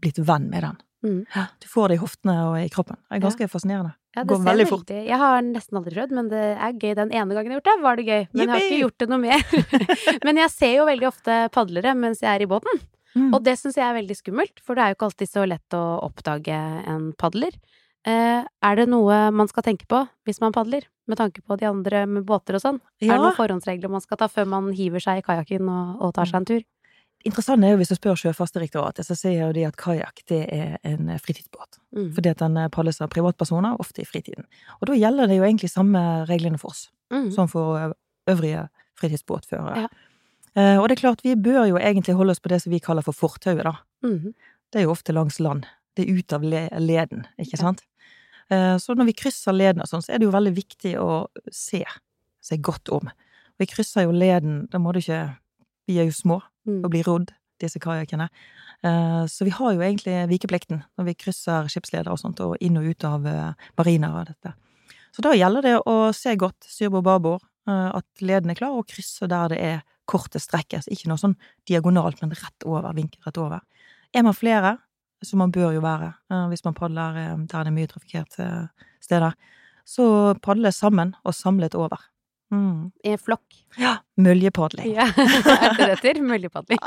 blitt 0.00 0.16
venn 0.16 0.48
med 0.48 0.62
den. 0.62 0.78
Mm. 1.04 1.20
Du 1.60 1.68
får 1.68 1.92
det 1.92 1.98
i 1.98 2.00
hoftene 2.00 2.34
og 2.48 2.56
i 2.62 2.70
kroppen. 2.72 2.98
Det 3.04 3.18
er 3.18 3.22
ganske 3.26 3.48
fascinerende. 3.52 3.92
Ja, 4.14 4.22
det 4.22 4.30
Går 4.30 4.42
veldig 4.46 4.66
fort. 4.70 4.90
Jeg 4.94 5.18
har 5.18 5.40
nesten 5.42 5.78
aldri 5.80 5.96
prøvd, 5.96 6.14
men 6.14 6.30
det 6.30 6.42
er 6.54 6.76
gøy 6.78 6.94
den 6.96 7.10
ene 7.10 7.34
gangen 7.34 7.50
jeg 7.50 7.56
har 7.56 7.60
gjort 7.60 7.70
det. 7.70 7.76
Var 7.84 7.98
det 7.98 8.04
gøy. 8.06 8.26
Men 8.30 8.42
jeg 8.44 8.52
har 8.52 8.66
ikke 8.66 8.82
gjort 8.84 8.98
det 9.02 9.08
noe 9.10 9.22
mer. 9.24 9.46
men 10.26 10.42
jeg 10.42 10.52
ser 10.54 10.74
jo 10.78 10.88
veldig 10.88 11.08
ofte 11.10 11.38
padlere 11.54 11.94
mens 11.98 12.22
jeg 12.22 12.30
er 12.30 12.44
i 12.46 12.50
båten. 12.50 12.82
Mm. 13.14 13.30
Og 13.34 13.40
det 13.46 13.56
syns 13.58 13.78
jeg 13.78 13.86
er 13.86 13.96
veldig 13.98 14.16
skummelt, 14.18 14.62
for 14.62 14.74
det 14.74 14.84
er 14.84 14.92
jo 14.92 14.98
ikke 14.98 15.08
alltid 15.10 15.30
så 15.30 15.46
lett 15.46 15.76
å 15.76 15.82
oppdage 16.06 16.60
en 16.90 17.10
padler. 17.18 17.58
Eh, 18.04 18.42
er 18.44 18.76
det 18.76 18.86
noe 18.90 19.18
man 19.32 19.48
skal 19.48 19.64
tenke 19.64 19.86
på 19.88 20.02
hvis 20.28 20.40
man 20.42 20.54
padler, 20.54 20.86
med 21.08 21.18
tanke 21.20 21.42
på 21.44 21.56
de 21.60 21.68
andre 21.68 22.04
med 22.10 22.26
båter 22.28 22.58
og 22.58 22.64
sånn? 22.64 22.80
Er 23.00 23.14
det 23.14 23.20
noen 23.22 23.36
forhåndsregler 23.36 23.92
man 23.92 24.02
skal 24.04 24.20
ta 24.20 24.28
før 24.30 24.48
man 24.50 24.70
hiver 24.76 25.02
seg 25.02 25.20
i 25.20 25.26
kajakken 25.26 25.68
og, 25.68 26.02
og 26.04 26.14
tar 26.16 26.30
seg 26.30 26.42
en 26.42 26.48
tur? 26.48 26.64
Interessant 27.24 27.64
er 27.64 27.70
jo 27.72 27.78
hvis 27.80 27.88
du 27.88 27.94
spør 27.96 28.18
Sjøfartsdirektoratet, 28.20 29.06
så 29.06 29.14
sier 29.16 29.52
de 29.56 29.62
at 29.64 29.76
kajakk 29.80 30.20
det 30.28 30.42
er 30.52 30.74
en 30.84 31.08
eh, 31.08 31.18
fritidsbåt. 31.18 31.78
Mm. 31.96 32.10
Fordi 32.14 32.30
at 32.34 32.38
den 32.42 32.58
palles 32.70 33.00
av 33.00 33.08
privatpersoner, 33.08 33.78
ofte 33.80 34.02
i 34.02 34.04
fritiden. 34.08 34.44
Og 34.80 34.88
da 34.90 34.96
gjelder 34.98 35.26
det 35.30 35.38
jo 35.38 35.46
egentlig 35.46 35.70
samme 35.72 36.02
reglene 36.28 36.58
for 36.60 36.70
oss, 36.74 36.90
Mm. 37.12 37.30
som 37.32 37.46
for 37.48 37.76
eh, 37.78 37.92
øvrige 38.28 38.68
fritidsbåtførere. 39.00 39.84
Ja. 39.84 39.88
Eh, 40.56 40.78
og 40.80 40.88
det 40.88 40.96
er 40.98 41.00
klart, 41.02 41.22
vi 41.24 41.34
bør 41.36 41.66
jo 41.68 41.76
egentlig 41.78 42.14
holde 42.16 42.30
oss 42.30 42.40
på 42.40 42.48
det 42.48 42.60
som 42.62 42.72
vi 42.72 42.78
kaller 42.80 43.02
for 43.02 43.12
fortauet, 43.12 43.62
da. 43.64 43.74
Mm. 44.04 44.34
Det 44.72 44.80
er 44.80 44.84
jo 44.86 44.90
ofte 44.94 45.12
langs 45.14 45.38
land. 45.40 45.66
Det 45.96 46.04
er 46.08 46.18
ut 46.18 46.32
av 46.32 46.42
le 46.42 46.68
leden, 46.80 47.26
ikke 47.38 47.56
Ja. 47.58 47.62
sant? 47.62 47.82
Eh, 48.50 48.76
Så 48.78 48.94
når 48.94 49.06
vi 49.06 49.12
krysser 49.12 49.52
leden 49.52 49.80
og 49.80 49.88
sånn, 49.88 50.02
så 50.02 50.12
er 50.14 50.18
det 50.18 50.26
jo 50.26 50.32
veldig 50.32 50.54
viktig 50.54 50.94
å 51.00 51.26
se 51.50 51.84
seg 52.42 52.60
godt 52.62 52.88
om. 52.92 53.10
Vi 53.58 53.66
krysser 53.66 54.02
jo 54.04 54.10
leden, 54.12 54.68
da 54.70 54.78
må 54.78 54.92
du 54.92 54.98
ikke 55.00 55.36
Vi 55.86 55.98
er 55.98 56.04
jo 56.06 56.12
små. 56.12 56.42
Og 56.66 56.90
blir 56.90 57.04
rodd, 57.04 57.32
disse 57.60 57.78
kajakkene. 57.78 58.28
Eh, 58.82 59.26
Så 59.26 59.44
vi 59.44 59.50
har 59.50 59.72
jo 59.72 59.80
egentlig 59.80 60.28
vikeplikten 60.28 60.82
når 60.98 61.04
vi 61.04 61.14
krysser 61.14 61.68
skipsleder 61.68 62.10
og 62.12 62.18
sånt, 62.18 62.40
og 62.40 62.56
inn 62.60 62.76
og 62.76 62.84
ut 62.84 63.04
av 63.04 63.26
eh, 63.26 63.52
mariner 63.78 64.20
og 64.20 64.26
dette. 64.26 64.54
Så 65.14 65.22
da 65.22 65.34
gjelder 65.34 65.62
det 65.62 65.76
å 65.86 66.12
se 66.12 66.34
godt 66.36 66.66
styrbord 66.66 67.04
babord, 67.04 67.42
eh, 67.68 67.90
at 67.94 68.06
leden 68.20 68.50
er 68.50 68.58
klar, 68.58 68.74
og 68.74 68.88
krysse 68.88 69.28
der 69.30 69.48
det 69.48 69.60
er 69.60 69.84
kortest 70.06 70.50
strekkes. 70.50 70.88
Ikke 70.92 71.08
noe 71.08 71.20
sånn 71.20 71.36
diagonalt, 71.66 72.20
men 72.20 72.34
rett 72.34 72.66
over, 72.66 72.92
vinkelrett 72.92 73.38
over. 73.38 73.60
Er 74.12 74.22
man 74.22 74.34
flere, 74.34 74.78
som 75.22 75.38
man 75.38 75.50
bør 75.50 75.72
jo 75.72 75.80
være 75.80 76.12
hvis 76.50 76.64
man 76.66 76.74
padler 76.76 77.14
der 77.48 77.64
det 77.64 77.70
er 77.70 77.72
mye 77.72 77.88
trafikkerte 77.88 78.68
steder, 79.00 79.32
så 79.88 80.34
padle 80.42 80.68
sammen 80.72 81.14
og 81.24 81.32
samlet 81.32 81.74
over. 81.74 81.96
Mm. 82.54 82.90
I 83.04 83.14
en 83.14 83.20
flokk. 83.20 83.56
Ja. 83.80 83.96
Møljepadling. 84.20 84.92
Ja. 84.94 85.08
er 85.18 85.64
det 85.74 85.78
det 85.80 85.88
heter? 85.96 86.20
Møljepadling. 86.22 86.80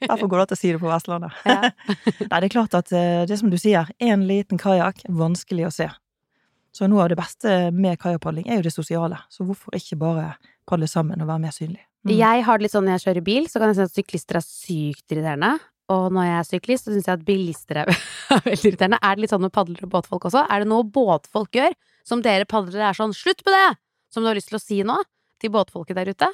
Derfor 0.00 0.30
går 0.30 0.42
det 0.42 0.46
an 0.46 0.56
å 0.56 0.60
si 0.60 0.72
det 0.72 0.80
på 0.80 0.90
Vestlandet. 0.90 1.40
Ja. 1.44 1.72
Nei, 2.30 2.38
det 2.38 2.46
er 2.46 2.54
klart 2.54 2.76
at 2.78 2.92
eh, 2.96 3.24
det 3.28 3.38
som 3.40 3.52
du 3.52 3.58
sier, 3.60 3.90
én 4.00 4.24
liten 4.28 4.60
kajakk, 4.60 5.04
vanskelig 5.12 5.68
å 5.68 5.74
se. 5.74 5.90
Så 6.72 6.88
noe 6.88 7.04
av 7.04 7.12
det 7.12 7.18
beste 7.20 7.56
med 7.76 8.00
kajakkpadling 8.00 8.48
er 8.48 8.60
jo 8.60 8.66
det 8.66 8.72
sosiale, 8.72 9.18
så 9.28 9.44
hvorfor 9.44 9.76
ikke 9.76 9.98
bare 10.00 10.30
padle 10.68 10.88
sammen 10.88 11.20
og 11.20 11.28
være 11.28 11.44
mer 11.44 11.52
synlig? 11.52 11.82
Mm. 12.06 12.14
Jeg 12.16 12.46
har 12.46 12.58
det 12.58 12.66
litt 12.66 12.72
sånn 12.74 12.88
når 12.88 12.96
jeg 12.96 13.04
kjører 13.04 13.26
bil, 13.26 13.44
så 13.50 13.60
kan 13.60 13.70
jeg 13.70 13.78
si 13.78 13.84
at 13.84 13.98
syklister 13.98 14.38
er 14.40 14.46
sykt 14.46 15.14
irriterende. 15.14 15.52
Og 15.92 16.14
når 16.14 16.24
jeg 16.24 16.38
er 16.38 16.48
syklist, 16.48 16.86
så 16.86 16.94
syns 16.94 17.08
jeg 17.10 17.18
at 17.18 17.24
bilister 17.26 17.82
er 17.82 17.90
veldig 18.48 18.70
irriterende. 18.70 19.00
Er 19.04 19.18
det 19.18 19.26
litt 19.26 19.34
sånn 19.34 19.44
med 19.44 19.52
padlere 19.54 19.86
og 19.86 19.92
båtfolk 19.92 20.30
også? 20.30 20.46
Er 20.48 20.64
det 20.64 20.70
noe 20.72 20.86
båtfolk 20.88 21.60
gjør 21.60 21.76
som 22.08 22.22
dere 22.24 22.48
padlere 22.48 22.88
er 22.88 22.98
sånn 22.98 23.12
'slutt 23.14 23.44
med 23.46 23.54
det', 23.54 23.76
som 24.12 24.22
du 24.24 24.30
har 24.30 24.38
lyst 24.38 24.52
til 24.52 24.60
å 24.60 24.62
si 24.62 24.82
nå 24.86 25.00
til 25.42 25.52
båtfolket 25.54 25.98
der 25.98 26.12
ute? 26.12 26.28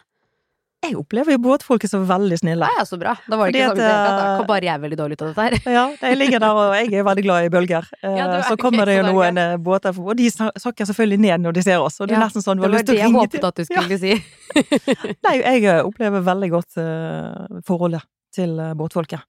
Jeg 0.78 0.94
opplever 0.94 1.34
jo 1.34 1.40
båtfolket 1.42 1.90
som 1.90 2.04
veldig 2.06 2.36
snille. 2.38 2.66
Ja, 2.70 2.78
ja, 2.78 2.84
så 2.86 2.94
bra. 3.00 3.16
Da 3.26 3.34
var 3.38 3.50
det 3.50 3.58
ikke 3.58 3.72
sånn 3.72 3.80
tatt. 3.80 4.04
Da 4.06 4.10
at, 4.14 4.34
kom 4.38 4.46
bare 4.46 4.68
jeg 4.68 4.82
veldig 4.84 4.98
dårlig 5.00 5.16
ut 5.18 5.24
av 5.24 5.30
dette 5.32 5.46
her. 5.46 5.72
Ja, 5.74 5.82
jeg 6.06 6.18
ligger 6.20 6.42
der, 6.44 6.60
og 6.60 6.74
jeg 6.76 6.92
er 7.00 7.06
veldig 7.08 7.24
glad 7.26 7.46
i 7.48 7.50
bølger. 7.54 7.88
Eh, 7.98 8.14
Ja, 8.14 8.28
er 8.36 8.44
så 8.46 8.54
kommer 8.60 8.86
det 8.86 8.94
jo 8.94 9.08
noen 9.08 9.40
eh, 9.42 9.56
båter 9.58 9.90
forbi, 9.96 10.12
og 10.12 10.20
de 10.20 10.60
sakker 10.62 10.86
selvfølgelig 10.86 11.18
ned 11.24 11.42
når 11.42 11.56
de 11.56 11.64
ser 11.66 11.82
oss. 11.82 11.98
Og 11.98 12.06
det 12.06 12.14
er 12.14 12.22
nesten 12.22 12.44
sånn 12.44 12.62
Det 12.62 12.70
var 12.70 12.86
det 12.86 12.98
jeg 13.00 13.10
håpet 13.16 13.48
at 13.48 13.58
du 13.58 13.64
skulle 13.66 13.98
si. 13.98 14.14
Nei, 15.26 15.34
jeg 15.40 15.66
eh, 15.66 15.80
opplever 15.82 16.22
veldig 16.30 16.50
godt 16.54 16.78
eh, 16.84 17.58
forholdet 17.66 18.06
til 18.38 18.54
eh, 18.62 18.76
båtfolket. 18.78 19.26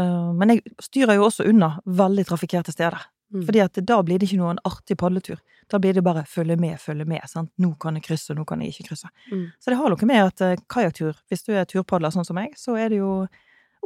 Eh, 0.00 0.30
men 0.40 0.54
jeg 0.54 0.64
styrer 0.88 1.20
jo 1.20 1.28
også 1.28 1.44
unna 1.52 1.74
veldig 1.84 2.24
trafikkerte 2.32 2.72
steder. 2.72 3.10
Mm. 3.32 3.44
Fordi 3.48 3.62
at 3.64 3.84
da 3.92 4.00
blir 4.04 4.20
det 4.20 4.30
ikke 4.30 4.40
noen 4.40 4.60
artig 4.68 4.96
padletur. 5.00 5.36
Da 5.70 5.78
blir 5.82 5.94
det 5.96 6.04
bare 6.04 6.24
følge 6.28 6.56
med, 6.60 6.80
følge 6.80 7.06
med. 7.08 7.22
Sant? 7.30 7.52
Nå 7.62 7.74
kan 7.80 7.98
jeg 7.98 8.06
krysse, 8.06 8.34
nå 8.36 8.44
kan 8.48 8.62
jeg 8.62 8.74
ikke 8.74 8.90
krysse. 8.90 9.10
Mm. 9.30 9.46
Så 9.60 9.72
det 9.72 9.78
har 9.78 9.92
noe 9.92 10.08
med 10.08 10.24
at 10.24 10.44
uh, 10.44 10.64
kajakktur, 10.72 11.18
hvis 11.30 11.46
du 11.46 11.52
er 11.54 11.68
turpadler 11.68 12.14
sånn 12.14 12.26
som 12.28 12.38
meg, 12.38 12.56
så 12.60 12.76
er 12.80 12.92
det 12.92 13.02
jo 13.02 13.12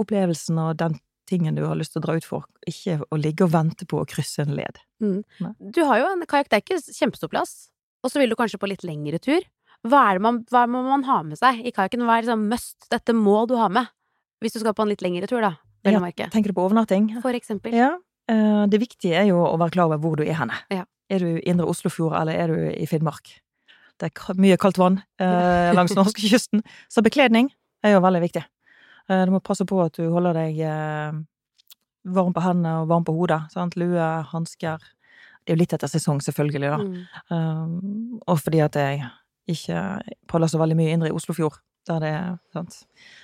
opplevelsen 0.00 0.58
og 0.60 0.76
den 0.80 0.98
tingen 1.26 1.56
du 1.58 1.64
har 1.66 1.76
lyst 1.78 1.94
til 1.94 2.02
å 2.02 2.06
dra 2.06 2.16
ut 2.16 2.26
for, 2.26 2.46
ikke 2.68 3.00
å 3.10 3.18
ligge 3.18 3.46
og 3.46 3.52
vente 3.54 3.86
på 3.88 3.98
å 3.98 4.06
krysse 4.08 4.44
en 4.44 4.54
led. 4.56 4.78
Du 5.74 5.82
har 5.88 6.00
jo 6.00 6.10
en 6.12 6.24
kajakk, 6.28 6.50
det 6.52 6.60
er 6.60 6.64
ikke 6.64 6.94
kjempestor 6.94 7.32
plass, 7.32 7.54
og 8.04 8.12
så 8.12 8.22
vil 8.22 8.30
du 8.30 8.38
kanskje 8.38 8.60
på 8.62 8.70
litt 8.70 8.86
lengre 8.86 9.18
tur. 9.22 9.42
Hva 9.86 10.02
er 10.10 10.18
det 10.18 10.24
man, 10.24 10.40
hva 10.52 10.64
må 10.70 10.82
man 10.86 11.04
ha 11.06 11.20
med 11.26 11.38
seg 11.38 11.62
i 11.66 11.72
kajakken? 11.74 12.06
Hva 12.06 12.18
er 12.18 12.26
liksom 12.26 12.46
must? 12.50 12.88
Dette 12.92 13.14
må 13.16 13.44
du 13.50 13.56
ha 13.58 13.68
med. 13.72 13.90
Hvis 14.42 14.56
du 14.56 14.60
skal 14.62 14.74
på 14.76 14.84
en 14.84 14.92
litt 14.92 15.02
lengre 15.04 15.28
tur, 15.30 15.42
da. 15.44 15.56
Ja. 16.26 16.32
Tenker 16.32 16.50
du 16.50 16.56
på 16.56 16.64
overnatting? 16.66 17.08
For 17.22 17.36
eksempel. 17.36 17.74
Ja. 17.76 17.94
eh, 18.30 18.64
det 18.70 18.80
viktige 18.82 19.20
er 19.20 19.28
jo 19.30 19.38
å 19.46 19.54
være 19.60 19.76
klar 19.76 19.90
over 19.90 20.00
hvor 20.02 20.18
du 20.18 20.24
er 20.26 20.34
henne. 20.38 20.56
Ja. 20.72 20.84
Er 21.12 21.22
du 21.22 21.28
i 21.36 21.44
Indre 21.46 21.68
Oslofjord, 21.70 22.16
eller 22.18 22.34
er 22.34 22.50
du 22.50 22.56
i 22.70 22.86
Finnmark? 22.90 23.36
Det 23.96 24.10
er 24.10 24.40
mye 24.42 24.58
kaldt 24.60 24.80
vann 24.80 24.98
eh, 25.22 25.70
langs 25.78 25.94
norskekysten, 25.96 26.64
så 26.92 27.04
bekledning 27.04 27.48
er 27.86 27.94
jo 27.94 28.02
veldig 28.04 28.20
viktig. 28.26 28.42
Eh, 29.08 29.22
du 29.24 29.32
må 29.32 29.40
passe 29.44 29.64
på 29.68 29.78
at 29.84 29.96
du 29.96 30.10
holder 30.12 30.36
deg 30.36 30.58
eh, 30.66 31.20
varm 32.16 32.34
på 32.34 32.42
hendene 32.44 32.82
og 32.82 32.90
varm 32.90 33.06
på 33.06 33.14
hodet. 33.16 33.40
Sant? 33.54 33.78
Lue, 33.80 34.02
hansker. 34.32 34.82
Det 35.46 35.54
er 35.54 35.56
jo 35.56 35.62
litt 35.62 35.76
etter 35.76 35.90
sesong, 35.90 36.20
selvfølgelig, 36.24 36.72
da. 36.72 36.78
Mm. 36.82 36.98
Um, 37.30 38.20
og 38.26 38.40
fordi 38.42 38.62
at 38.64 38.78
jeg 38.78 39.04
ikke 39.50 39.82
paller 40.30 40.50
så 40.50 40.58
veldig 40.58 40.76
mye 40.78 40.94
indre 40.94 41.10
i 41.10 41.14
Oslofjord. 41.14 41.60
Der 41.86 42.00
det 42.02 42.08
er, 42.10 42.30
sant? 42.50 42.80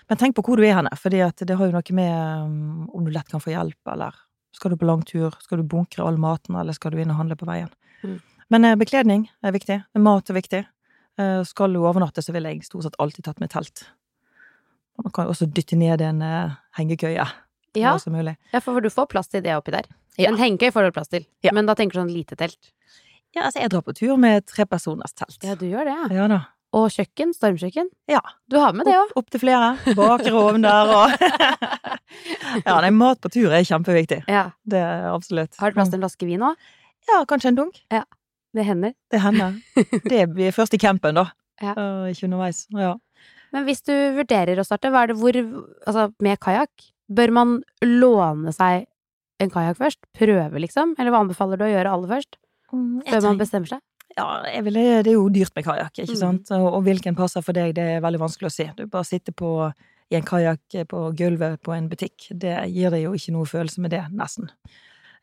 Men 0.07 0.21
tenk 0.21 0.37
på 0.37 0.45
hvor 0.47 0.61
du 0.61 0.63
er 0.63 0.77
henne, 0.79 0.91
for 0.95 1.11
det 1.11 1.25
har 1.59 1.67
jo 1.67 1.75
noe 1.75 1.97
med 1.99 2.13
um, 2.47 2.85
om 2.95 3.07
du 3.07 3.11
lett 3.11 3.31
kan 3.31 3.43
få 3.43 3.51
hjelp, 3.51 3.81
eller 3.91 4.15
skal 4.53 4.73
du 4.73 4.77
på 4.81 4.89
langtur, 4.89 5.35
skal 5.43 5.61
du 5.63 5.65
bunkre 5.69 6.05
all 6.07 6.19
maten, 6.21 6.57
eller 6.61 6.77
skal 6.77 6.93
du 6.95 7.01
inn 7.03 7.11
og 7.13 7.19
handle 7.21 7.37
på 7.41 7.49
veien. 7.49 7.71
Mm. 8.03 8.19
Men 8.53 8.65
eh, 8.69 8.77
bekledning 8.81 9.27
er 9.43 9.55
viktig, 9.55 9.79
mat 9.99 10.31
er 10.31 10.39
viktig. 10.39 10.63
Eh, 11.21 11.41
skal 11.49 11.73
du 11.73 11.81
overnatte, 11.85 12.23
så 12.25 12.35
ville 12.35 12.53
jeg 12.53 12.67
stort 12.69 12.87
sett 12.87 12.99
alltid 13.03 13.25
tatt 13.29 13.41
med 13.41 13.53
telt. 13.53 13.87
Og 14.99 15.07
Man 15.09 15.15
kan 15.17 15.31
også 15.33 15.49
dytte 15.49 15.79
ned 15.81 16.05
en 16.05 16.21
eh, 16.23 16.55
hengekøye. 16.79 17.27
Ja, 17.73 17.95
ja, 18.53 18.61
for 18.61 18.85
du 18.85 18.91
får 18.93 19.07
plass 19.09 19.31
til 19.33 19.41
det 19.45 19.55
oppi 19.57 19.73
der. 19.73 19.87
Ja. 20.21 20.29
En 20.29 20.37
hengekøye 20.37 20.75
får 20.75 20.91
du 20.91 20.97
plass 20.99 21.09
til, 21.09 21.25
Ja. 21.41 21.55
men 21.57 21.65
da 21.67 21.75
tenker 21.75 21.97
du 21.97 22.03
sånn 22.03 22.13
lite 22.13 22.37
telt. 22.37 22.73
Ja, 23.33 23.47
altså, 23.47 23.63
jeg 23.63 23.71
drar 23.73 23.81
på 23.87 23.95
tur 23.97 24.19
med 24.21 24.45
trepersoners 24.45 25.15
telt. 25.17 25.39
Ja, 25.41 25.55
du 25.57 25.65
gjør 25.65 25.89
det, 25.89 25.95
ja. 25.97 26.09
Ja 26.21 26.27
da. 26.29 26.41
Og 26.73 26.87
kjøkken, 26.89 27.35
stormkjøkken. 27.37 27.91
Ja. 28.09 28.23
Du 28.49 28.57
har 28.57 28.73
med 28.73 28.89
det 28.89 28.95
òg. 28.97 29.11
Opp, 29.13 29.27
opp 29.27 29.35
til 29.35 29.43
flere. 29.43 29.75
Baker 29.99 30.37
ovn 30.41 30.65
der 30.65 30.93
og 30.97 31.13
Ja, 32.67 32.79
nei, 32.81 32.91
mat 32.97 33.21
på 33.21 33.29
tur 33.33 33.53
er 33.53 33.65
kjempeviktig. 33.69 34.23
Ja. 34.31 34.47
Det 34.65 34.81
er 34.81 35.11
absolutt. 35.11 35.59
Har 35.61 35.73
du 35.73 35.77
plass 35.77 35.93
til 35.93 36.01
en 36.01 36.07
flaske 36.07 36.29
vin 36.29 36.45
òg? 36.49 36.71
Ja, 37.11 37.21
kanskje 37.29 37.53
en 37.53 37.59
dunk. 37.61 37.83
Ja. 37.93 38.07
Det 38.57 38.65
hender. 38.69 38.95
Det 39.13 39.21
hender. 39.21 39.59
Det 40.13 40.25
blir 40.33 40.53
først 40.57 40.77
i 40.77 40.81
campen, 40.81 41.17
da. 41.21 41.29
Ja. 41.63 41.75
Uh, 41.77 42.09
ikke 42.09 42.29
underveis. 42.29 42.65
Ja. 42.73 42.95
Men 43.53 43.69
hvis 43.69 43.85
du 43.85 43.93
vurderer 44.17 44.61
å 44.61 44.65
starte, 44.65 44.91
hva 44.93 45.05
er 45.05 45.13
det 45.13 45.19
hvor 45.21 45.37
Altså, 45.37 46.09
med 46.25 46.41
kajakk, 46.41 46.89
bør 47.13 47.35
man 47.37 47.59
låne 47.85 48.53
seg 48.57 48.87
en 49.43 49.53
kajakk 49.53 49.81
først? 49.81 50.01
Prøve, 50.17 50.63
liksom? 50.65 50.97
Eller 50.97 51.13
hva 51.13 51.21
anbefaler 51.25 51.61
du 51.61 51.67
å 51.67 51.73
gjøre 51.73 51.93
aller 51.93 52.17
først? 52.17 52.39
Før 52.73 53.25
man 53.27 53.41
bestemmer 53.41 53.69
seg? 53.75 53.83
Ja, 54.17 54.43
vil, 54.63 54.75
det 54.75 55.07
er 55.09 55.15
jo 55.15 55.29
dyrt 55.33 55.55
med 55.57 55.65
kajakk, 55.65 55.95
ikke 56.03 56.13
Mm. 56.13 56.21
sant? 56.21 56.51
Og, 56.53 56.67
og 56.75 56.83
hvilken 56.85 57.17
passer 57.17 57.41
for 57.43 57.53
deg, 57.57 57.75
det 57.75 57.83
er 57.97 58.01
veldig 58.05 58.21
vanskelig 58.21 58.51
å 58.51 58.53
si. 58.53 58.67
Du 58.77 58.87
bare 58.87 59.05
sitter 59.09 59.33
på 59.33 59.73
i 60.13 60.17
en 60.19 60.23
kajakk 60.29 60.87
på 60.89 61.03
gulvet 61.17 61.63
på 61.65 61.73
en 61.73 61.89
butikk. 61.89 62.27
Det 62.37 62.53
gir 62.69 62.91
deg 62.93 63.05
jo 63.07 63.13
ikke 63.17 63.33
noe 63.33 63.49
følelse 63.49 63.81
med 63.81 63.91
det, 63.95 64.03
nesten. 64.13 64.51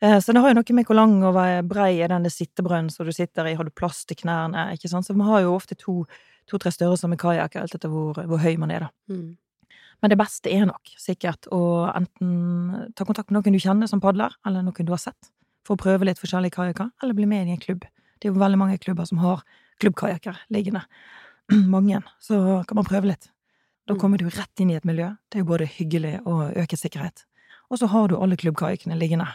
Eh, 0.01 0.17
Så 0.19 0.33
det 0.33 0.41
har 0.41 0.49
jo 0.49 0.55
noe 0.57 0.73
med 0.73 0.85
hvor 0.87 0.95
lang 0.95 1.23
og 1.23 1.35
brei 1.69 1.99
er 2.01 2.07
denne 2.07 2.31
sittebrønnen 2.31 2.89
som 2.89 3.05
du 3.05 3.11
sitter 3.11 3.45
i, 3.45 3.53
har 3.53 3.63
du 3.63 3.69
plass 3.69 4.05
til 4.05 4.17
knærne, 4.17 4.71
ikke 4.73 4.89
sant? 4.89 5.05
Så 5.05 5.13
man 5.15 5.27
har 5.27 5.41
jo 5.41 5.53
ofte 5.53 5.75
to, 5.77 6.05
to-tre 6.47 6.71
størrelser 6.71 7.09
med 7.09 7.19
kajakk, 7.19 7.55
alt 7.61 7.75
etter 7.75 7.89
hvor, 7.89 8.13
hvor 8.25 8.39
høy 8.41 8.57
man 8.57 8.71
er, 8.71 8.87
da. 8.87 8.89
Mm. 9.13 9.37
Men 10.01 10.09
det 10.09 10.17
beste 10.17 10.49
er 10.49 10.65
nok 10.65 10.81
sikkert 10.97 11.45
å 11.51 11.93
enten 11.93 12.93
ta 12.95 13.03
kontakt 13.05 13.29
med 13.29 13.43
noen 13.43 13.53
du 13.53 13.59
kjenner 13.59 13.87
som 13.91 13.99
padler, 14.01 14.31
eller 14.47 14.63
noen 14.63 14.85
du 14.87 14.91
har 14.95 14.97
sett, 15.03 15.29
for 15.67 15.75
å 15.75 15.83
prøve 15.83 16.05
litt 16.07 16.17
forskjellige 16.17 16.55
kajakker, 16.55 16.89
eller 17.03 17.13
bli 17.13 17.25
med 17.27 17.47
i 17.47 17.51
en 17.51 17.59
klubb. 17.61 17.83
Det 18.19 18.27
er 18.29 18.33
jo 18.33 18.39
veldig 18.39 18.59
mange 18.59 18.77
klubber 18.83 19.05
som 19.07 19.17
har 19.23 19.43
klubbkajakker 19.79 20.37
liggende. 20.51 20.81
mange. 21.75 22.01
Så 22.19 22.63
kan 22.67 22.75
man 22.75 22.85
prøve 22.87 23.07
litt. 23.13 23.29
Da 23.87 23.95
Mm. 23.95 23.99
kommer 23.99 24.17
du 24.21 24.27
rett 24.29 24.59
inn 24.61 24.69
i 24.69 24.75
et 24.77 24.85
miljø. 24.85 25.07
Det 25.31 25.39
er 25.39 25.41
jo 25.43 25.49
både 25.49 25.65
hyggelig 25.65 26.19
og 26.27 26.51
øker 26.55 26.77
sikkerhet. 26.77 27.23
Og 27.71 27.79
så 27.79 27.87
har 27.89 28.07
du 28.07 28.17
alle 28.21 28.37
klubbkajakkene 28.37 28.97
liggende 28.99 29.25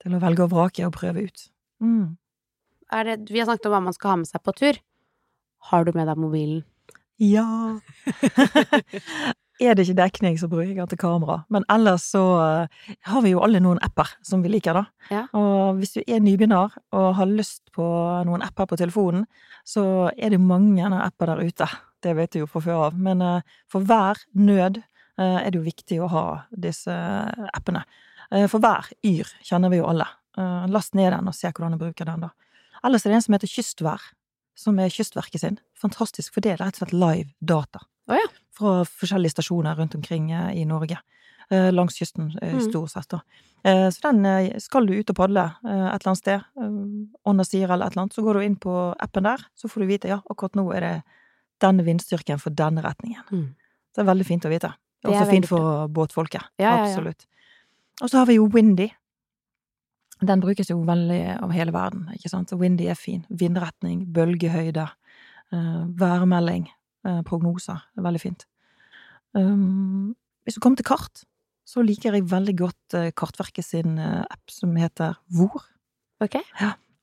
til 0.00 0.14
å 0.14 0.20
velge 0.22 0.44
og 0.46 0.50
vrake 0.54 0.86
og 0.86 0.92
prøve 0.94 1.26
ut. 1.26 1.48
Mm. 1.82 2.16
Det, 2.88 3.18
vi 3.30 3.38
har 3.42 3.46
snakket 3.50 3.66
om 3.66 3.72
hva 3.76 3.82
man 3.84 3.92
skal 3.92 4.10
ha 4.10 4.16
med 4.22 4.26
seg 4.30 4.40
på 4.42 4.54
tur. 4.56 4.78
Har 5.68 5.84
du 5.84 5.92
med 5.92 6.06
deg 6.08 6.16
mobilen? 6.16 6.64
Ja. 7.18 7.80
er 9.60 9.74
det 9.74 9.84
ikke 9.86 9.98
dekning, 9.98 10.36
så 10.40 10.48
bruker 10.50 10.74
jeg 10.74 10.90
til 10.90 11.00
kamera. 11.00 11.42
Men 11.52 11.66
ellers 11.72 12.06
så 12.12 12.22
eh, 12.42 12.88
har 13.10 13.24
vi 13.24 13.32
jo 13.32 13.42
alle 13.44 13.60
noen 13.62 13.80
apper 13.84 14.10
som 14.26 14.42
vi 14.44 14.52
liker, 14.52 14.78
da. 14.78 14.84
Ja. 15.12 15.24
Og 15.38 15.80
hvis 15.80 15.96
du 15.96 16.00
er 16.04 16.22
nybegynner 16.24 16.74
og 16.96 17.08
har 17.18 17.30
lyst 17.30 17.72
på 17.74 17.86
noen 18.28 18.44
apper 18.46 18.68
på 18.70 18.78
telefonen, 18.80 19.26
så 19.66 20.10
er 20.16 20.34
det 20.34 20.42
mange 20.42 20.86
apper 20.98 21.32
der 21.32 21.44
ute. 21.46 21.68
Det 22.02 22.14
vet 22.14 22.34
du 22.34 22.42
jo 22.42 22.50
fra 22.50 22.62
før 22.64 22.84
av. 22.88 23.00
Men 23.08 23.24
eh, 23.24 23.56
for 23.70 23.86
hver 23.86 24.22
nød 24.38 24.82
eh, 24.82 25.38
er 25.42 25.50
det 25.50 25.58
jo 25.58 25.66
viktig 25.66 26.02
å 26.02 26.12
ha 26.12 26.26
disse 26.50 26.94
appene. 27.52 27.84
For 28.28 28.60
hver 28.60 28.90
yr 29.08 29.28
kjenner 29.40 29.72
vi 29.72 29.78
jo 29.78 29.86
alle. 29.88 30.04
Last 30.68 30.92
ned 30.92 31.14
den 31.14 31.30
og 31.30 31.34
se 31.34 31.48
hvordan 31.48 31.72
du 31.72 31.80
bruker 31.80 32.04
den, 32.04 32.26
da. 32.26 32.34
Ellers 32.84 33.06
er 33.06 33.14
det 33.14 33.16
en 33.16 33.24
som 33.24 33.34
heter 33.34 33.50
Kystvær, 33.50 34.02
som 34.58 34.76
er 34.82 34.92
Kystverket 34.92 35.40
sin. 35.40 35.56
Fantastisk, 35.80 36.34
for 36.34 36.44
det 36.44 36.52
er 36.52 36.60
rett 36.60 36.76
og 36.76 36.82
slett 36.82 36.92
live 36.92 37.32
data. 37.40 37.80
Oh, 38.08 38.16
ja. 38.16 38.28
Fra 38.58 38.82
forskjellige 38.84 39.36
stasjoner 39.36 39.78
rundt 39.78 39.94
omkring 39.94 40.30
eh, 40.34 40.50
i 40.58 40.64
Norge. 40.66 40.98
Eh, 41.50 41.70
Langs 41.72 41.96
kysten, 41.96 42.32
eh, 42.42 42.54
Mm. 42.58 42.64
stort 42.66 42.90
sett, 42.90 43.08
da. 43.08 43.20
Så 43.64 44.00
den 44.04 44.60
skal 44.62 44.86
du 44.86 44.92
ut 44.94 45.10
og 45.10 45.16
padle 45.16 45.42
et 45.64 45.66
eller 45.66 46.06
annet 46.06 46.18
sted, 46.20 46.44
Ånda 47.26 47.44
sier 47.44 47.68
eller 47.68 47.86
et 47.88 47.92
eller 47.96 48.04
annet, 48.04 48.14
så 48.14 48.22
går 48.22 48.34
du 48.38 48.40
inn 48.46 48.54
på 48.56 48.74
appen 49.02 49.24
der, 49.26 49.42
så 49.58 49.68
får 49.68 49.82
du 49.82 49.86
vite 49.90 50.08
ja, 50.08 50.20
akkurat 50.30 50.54
nå 50.54 50.64
er 50.76 50.80
det 50.80 50.92
denne 51.60 51.82
vindstyrken 51.84 52.38
for 52.38 52.50
denne 52.54 52.84
retningen. 52.86 53.24
Mm. 53.32 53.48
Det 53.94 53.98
er 54.04 54.06
veldig 54.06 54.26
fint 54.28 54.46
å 54.46 54.52
vite. 54.52 54.70
Det 55.02 55.10
er 55.10 55.16
Også 55.16 55.30
fint 55.30 55.46
for 55.50 55.88
båtfolket. 55.88 56.46
Ja, 56.56 56.70
ja, 56.70 56.76
ja. 56.76 56.86
Absolutt. 56.86 57.26
Og 58.00 58.08
så 58.10 58.18
har 58.22 58.26
vi 58.30 58.38
jo 58.38 58.46
Windy. 58.46 58.88
Den 60.22 60.40
brukes 60.40 60.70
jo 60.70 60.78
veldig 60.86 61.20
av 61.42 61.50
hele 61.54 61.72
verden, 61.74 62.08
ikke 62.14 62.30
sant. 62.30 62.50
Så 62.50 62.58
Windy 62.58 62.86
er 62.90 62.94
fin. 62.98 63.24
Vindretning, 63.30 64.06
bølgehøyde, 64.14 64.88
eh, 65.52 65.84
værmelding, 65.98 66.68
prognoser. 67.26 67.80
Det 67.94 68.02
er 68.02 68.08
veldig 68.08 68.22
fint. 68.22 68.46
Um, 69.36 70.14
hvis 70.46 70.56
du 70.56 70.62
kommer 70.64 70.80
til 70.80 70.88
kart, 70.88 71.24
så 71.68 71.84
liker 71.84 72.16
jeg 72.16 72.28
veldig 72.30 72.54
godt 72.56 72.96
eh, 72.96 73.10
Kartverket 73.16 73.66
sin 73.66 73.98
eh, 74.00 74.22
app 74.24 74.52
som 74.52 74.72
heter 74.80 75.18
Hvor. 75.28 75.66
Ok. 76.24 76.38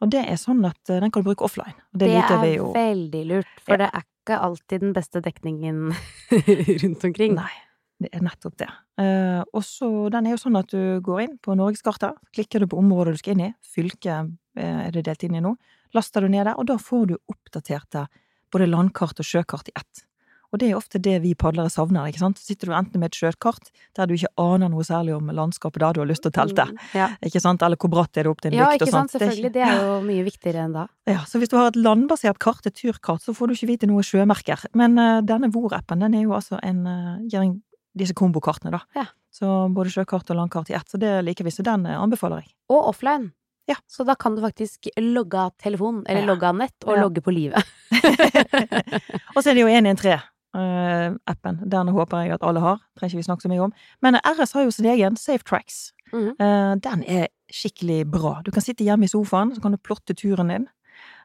Og 0.03 0.09
det 0.11 0.23
er 0.25 0.39
sånn 0.41 0.63
at 0.67 0.89
eh, 0.89 1.01
den 1.03 1.13
kan 1.13 1.21
du 1.23 1.29
bruke 1.29 1.45
offline. 1.45 1.75
Det, 1.93 2.09
Det, 2.09 2.23
er 2.33 2.47
jo. 2.55 2.71
veldig 2.73 3.21
lurt, 3.29 3.53
for 3.61 3.75
Ja. 3.75 3.83
det 3.83 3.89
er 3.93 4.07
ikke 4.07 4.39
alltid 4.41 4.81
den 4.81 4.95
beste 4.95 5.21
dekningen 5.21 5.93
rundt 6.81 7.05
omkring. 7.05 7.37
Nei, 7.37 7.53
det 8.01 8.09
er 8.11 8.25
nettopp 8.25 8.57
det. 8.57 8.71
Uh, 8.97 9.43
og 9.53 9.61
så, 9.67 10.09
den 10.09 10.25
er 10.25 10.35
jo 10.35 10.41
sånn 10.41 10.57
at 10.57 10.71
du 10.71 10.99
går 11.03 11.21
inn 11.27 11.37
på 11.37 11.53
norgeskartet, 11.59 12.17
klikker 12.33 12.63
du 12.63 12.69
på 12.71 12.79
området 12.81 13.15
du 13.15 13.21
skal 13.21 13.35
inn 13.35 13.47
i, 13.49 13.53
fylket 13.61 14.31
eh, 14.57 14.87
er 14.87 14.95
det 14.95 15.05
delt 15.05 15.25
inn 15.27 15.35
i 15.37 15.43
nå, 15.43 15.53
laster 15.93 16.25
du 16.25 16.31
ned 16.31 16.47
der, 16.47 16.55
og 16.57 16.65
da 16.71 16.79
får 16.81 17.09
du 17.11 17.17
oppdaterte 17.31 18.07
både 18.53 18.69
landkart 18.69 19.21
og 19.21 19.27
sjøkart 19.27 19.71
i 19.71 19.77
ett. 19.79 20.05
Og 20.53 20.59
det 20.61 20.69
er 20.69 20.77
ofte 20.77 21.01
det 21.03 21.17
vi 21.23 21.33
padlere 21.35 21.71
savner, 21.73 22.07
ikke 22.07 22.21
sant. 22.21 22.39
Så 22.39 22.53
sitter 22.53 22.69
du 22.69 22.75
enten 22.77 23.01
med 23.01 23.11
et 23.11 23.17
sjøkart 23.17 23.73
der 23.97 24.07
du 24.07 24.13
ikke 24.15 24.31
aner 24.39 24.69
noe 24.71 24.85
særlig 24.87 25.15
om 25.17 25.27
landskapet 25.35 25.83
der 25.83 25.97
du 25.97 25.99
har 26.03 26.07
lyst 26.07 26.23
til 26.23 26.31
å 26.31 26.37
telte, 26.37 26.67
Mm, 26.69 26.77
ja. 26.95 27.09
ikke 27.27 27.41
sant, 27.43 27.61
eller 27.65 27.77
hvor 27.77 27.91
bratt 27.91 28.15
er 28.15 28.23
det 28.23 28.31
opp 28.31 28.39
til 28.41 28.53
en 28.53 28.59
ja, 28.61 28.69
lykt 28.71 28.85
og 28.85 28.87
sånt. 28.87 28.93
Ja, 28.93 29.01
ikke 29.01 29.09
sant, 29.09 29.15
selvfølgelig. 29.15 29.51
Det 29.57 29.65
er 29.65 29.81
jo 29.83 29.97
mye 30.05 30.23
viktigere 30.23 30.63
enn 30.63 30.77
da. 30.77 30.87
Ja, 31.09 31.25
så 31.27 31.41
hvis 31.41 31.51
du 31.51 31.57
har 31.57 31.73
et 31.73 31.75
landbasert 31.75 32.39
kart, 32.39 32.65
et 32.65 32.77
turkart, 32.79 33.25
så 33.25 33.35
får 33.35 33.51
du 33.51 33.57
ikke 33.57 33.71
vite 33.73 33.89
noe 33.91 34.05
sjømerker. 34.05 34.63
Men 34.73 34.95
uh, 34.97 35.19
denne 35.25 35.51
Vor-appen, 35.51 35.99
den 36.05 36.15
er 36.15 36.23
jo 36.23 36.35
altså 36.37 36.61
en, 36.63 36.85
uh, 36.87 37.41
en 37.41 37.57
disse 37.95 38.15
kombokartene, 38.17 38.71
da. 38.75 38.81
Ja. 38.95 39.07
Så 39.35 39.49
både 39.75 39.91
sjøkart 39.91 40.29
og 40.31 40.39
landkart 40.39 40.71
i 40.71 40.77
ett, 40.77 40.87
så 40.87 40.99
det 41.01 41.17
liker 41.27 41.47
vi, 41.47 41.51
så 41.51 41.65
den 41.67 41.85
eh, 41.89 41.99
anbefaler 41.99 42.43
jeg. 42.43 42.53
Og 42.71 42.91
offline. 42.93 43.33
Ja. 43.67 43.75
Så 43.89 44.03
da 44.05 44.13
kan 44.15 44.35
du 44.35 44.41
faktisk 44.43 44.87
logge 45.01 45.33
av 45.39 45.53
telefonen, 45.57 46.03
eller 46.07 46.21
Ja. 46.21 46.27
logge 46.27 46.43
av 46.47 46.55
nett, 46.55 46.75
og 46.85 46.95
Ja. 46.97 47.01
logge 47.01 47.21
på 47.21 47.33
livet. 47.33 47.63
og 49.35 49.43
så 49.43 49.49
er 49.49 49.53
det 49.55 49.61
jo 49.63 49.67
113-appen. 49.67 51.59
Den 51.69 51.87
håper 51.95 52.23
jeg 52.25 52.31
at 52.37 52.43
alle 52.45 52.59
har. 52.63 52.77
Trenger 52.97 53.15
ikke 53.15 53.23
vi 53.23 53.27
snakke 53.29 53.41
så 53.45 53.51
mye 53.51 53.63
om. 53.67 53.73
Men 54.01 54.15
RS 54.23 54.53
har 54.53 54.63
jo 54.67 54.71
sin 54.71 54.85
egen 54.85 55.15
Safe 55.17 55.43
Tracks. 55.43 55.91
Mhm. 56.13 56.35
Eh, 56.39 56.75
Den 56.75 57.03
er 57.07 57.27
skikkelig 57.51 58.05
bra. 58.11 58.41
Du 58.45 58.51
kan 58.51 58.61
sitte 58.61 58.83
hjemme 58.85 59.03
i 59.05 59.07
sofaen, 59.11 59.53
så 59.55 59.61
kan 59.61 59.71
du 59.71 59.77
plotte 59.77 60.13
turen 60.15 60.47
din. 60.49 60.67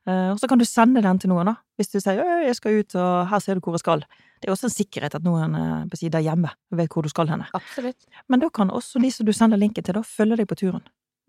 Uh, 0.08 0.32
Og 0.32 0.38
så 0.40 0.48
kan 0.48 0.58
du 0.58 0.64
sende 0.64 1.02
den 1.02 1.18
til 1.18 1.28
noen, 1.28 1.44
da. 1.46 1.54
Hvis 1.78 1.90
du 1.92 2.00
sier 2.00 2.16
'jeg 2.46 2.56
skal 2.56 2.72
ut, 2.80 2.94
og 2.94 3.28
her 3.28 3.38
ser 3.38 3.54
du 3.54 3.60
hvor 3.60 3.72
jeg 3.74 3.80
skal'. 3.84 4.02
Det 4.40 4.48
er 4.48 4.52
også 4.52 4.64
en 4.64 4.70
sikkerhet 4.70 5.14
at 5.14 5.22
noen 5.22 5.54
eh, 5.54 5.84
siden 5.94 6.22
hjemme 6.22 6.48
vet 6.72 6.88
hvor 6.90 7.02
du 7.02 7.08
skal 7.10 7.28
henne. 7.28 7.46
Absolutt. 7.52 8.06
Men 8.26 8.40
da 8.40 8.48
kan 8.48 8.70
også 8.70 8.98
de 8.98 9.10
som 9.10 9.26
du 9.26 9.32
sender 9.32 9.58
linken 9.58 9.84
til, 9.84 9.92
da 9.94 10.00
følge 10.00 10.36
deg 10.38 10.48
på 10.48 10.56
turen. 10.56 10.80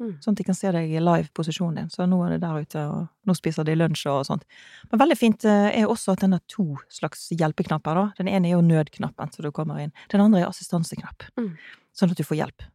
Mm. 0.02 0.14
Sånn 0.24 0.34
at 0.34 0.42
de 0.42 0.46
kan 0.48 0.58
se 0.58 0.72
deg 0.74 0.90
i 0.90 1.02
live 1.02 1.30
posisjonen 1.38 1.84
din. 1.84 1.90
Så 1.94 2.08
nå 2.10 2.18
er 2.26 2.34
det 2.34 2.42
der 2.42 2.64
ute, 2.64 2.86
og 2.90 3.30
nå 3.30 3.36
spiser 3.38 3.68
de 3.68 3.76
lunsj 3.78 4.08
og 4.10 4.24
sånt. 4.26 4.48
Men 4.90 5.04
veldig 5.04 5.18
fint 5.20 5.46
eh, 5.46 5.70
er 5.78 5.92
også 5.92 6.16
at 6.16 6.24
den 6.26 6.34
har 6.34 6.42
to 6.50 6.66
slags 6.90 7.28
hjelpeknapper, 7.36 8.00
da. 8.00 8.06
Den 8.18 8.32
ene 8.32 8.50
er 8.50 8.56
jo 8.58 8.64
nødknappen, 8.66 9.34
så 9.34 9.46
du 9.46 9.52
kommer 9.56 9.82
inn. 9.84 9.94
Den 10.14 10.24
andre 10.26 10.42
er 10.42 10.50
assistanseknapp. 10.50 11.28
Mm. 11.38 11.54
Sånn 11.94 12.16
at 12.16 12.18
du 12.18 12.26
får 12.26 12.42
hjelp. 12.42 12.66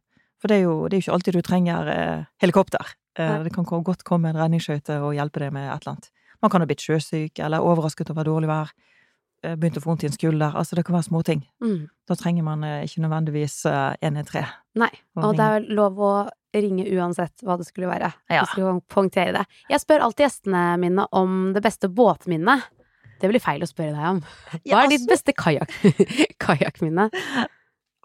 For 0.41 0.51
det 0.51 0.61
er 0.61 0.67
jo, 0.67 0.77
det 0.85 0.95
er 0.95 1.01
jo 1.01 1.07
ikke 1.07 1.17
alltid 1.17 1.37
du 1.37 1.43
trenger 1.45 1.91
eh, 1.91 2.27
helikopter. 2.43 2.95
Eh, 3.19 3.39
det 3.43 3.53
kan 3.55 3.67
godt 3.67 4.05
komme 4.07 4.31
en 4.31 4.39
redningsskøyte 4.39 5.01
og 5.01 5.17
hjelpe 5.17 5.43
deg 5.43 5.55
med 5.55 5.67
et 5.67 5.81
eller 5.81 5.97
annet. 5.97 6.11
Man 6.41 6.53
kan 6.53 6.61
ha 6.61 6.69
blitt 6.69 6.85
sjøsyk, 6.85 7.41
eller 7.41 7.65
overrasket 7.65 8.13
over 8.13 8.27
dårlig 8.27 8.51
vær. 8.51 8.71
Eh, 9.43 9.55
Begynt 9.55 9.77
å 9.77 9.83
få 9.83 9.91
vondt 9.91 10.03
i 10.05 10.09
en 10.09 10.15
skulder. 10.15 10.55
Altså, 10.57 10.75
det 10.77 10.85
kan 10.87 10.95
være 10.97 11.07
småting. 11.09 11.43
Mm. 11.63 11.87
Da 12.07 12.15
trenger 12.19 12.43
man 12.47 12.63
eh, 12.63 12.83
ikke 12.87 13.03
nødvendigvis 13.05 13.59
eh, 13.69 13.95
113. 14.01 14.45
Nei. 14.81 14.91
Og 15.17 15.29
Og 15.31 15.37
det 15.37 15.47
er 15.57 15.67
lov 15.77 15.99
å 15.99 16.11
ringe 16.57 16.87
uansett 16.97 17.43
hva 17.45 17.57
det 17.59 17.67
skulle 17.67 17.89
være. 17.91 18.09
Ja. 18.31 18.39
Jeg 18.41 18.47
skulle 18.53 18.79
poengtere 18.89 19.35
det. 19.35 19.43
Jeg 19.69 19.83
spør 19.83 20.07
alltid 20.07 20.25
gjestene 20.25 20.63
mine 20.81 21.05
om 21.11 21.51
det 21.53 21.61
beste 21.65 21.89
båtminnet. 21.89 22.65
Det 23.21 23.29
blir 23.31 23.41
feil 23.41 23.61
å 23.65 23.69
spørre 23.69 23.93
deg 23.97 24.07
om. 24.15 24.23
Hva 24.69 24.83
er 24.85 24.91
ditt 24.93 25.05
beste 25.09 25.33
kajakk 25.37 25.73
kajakkminne? 26.45 27.09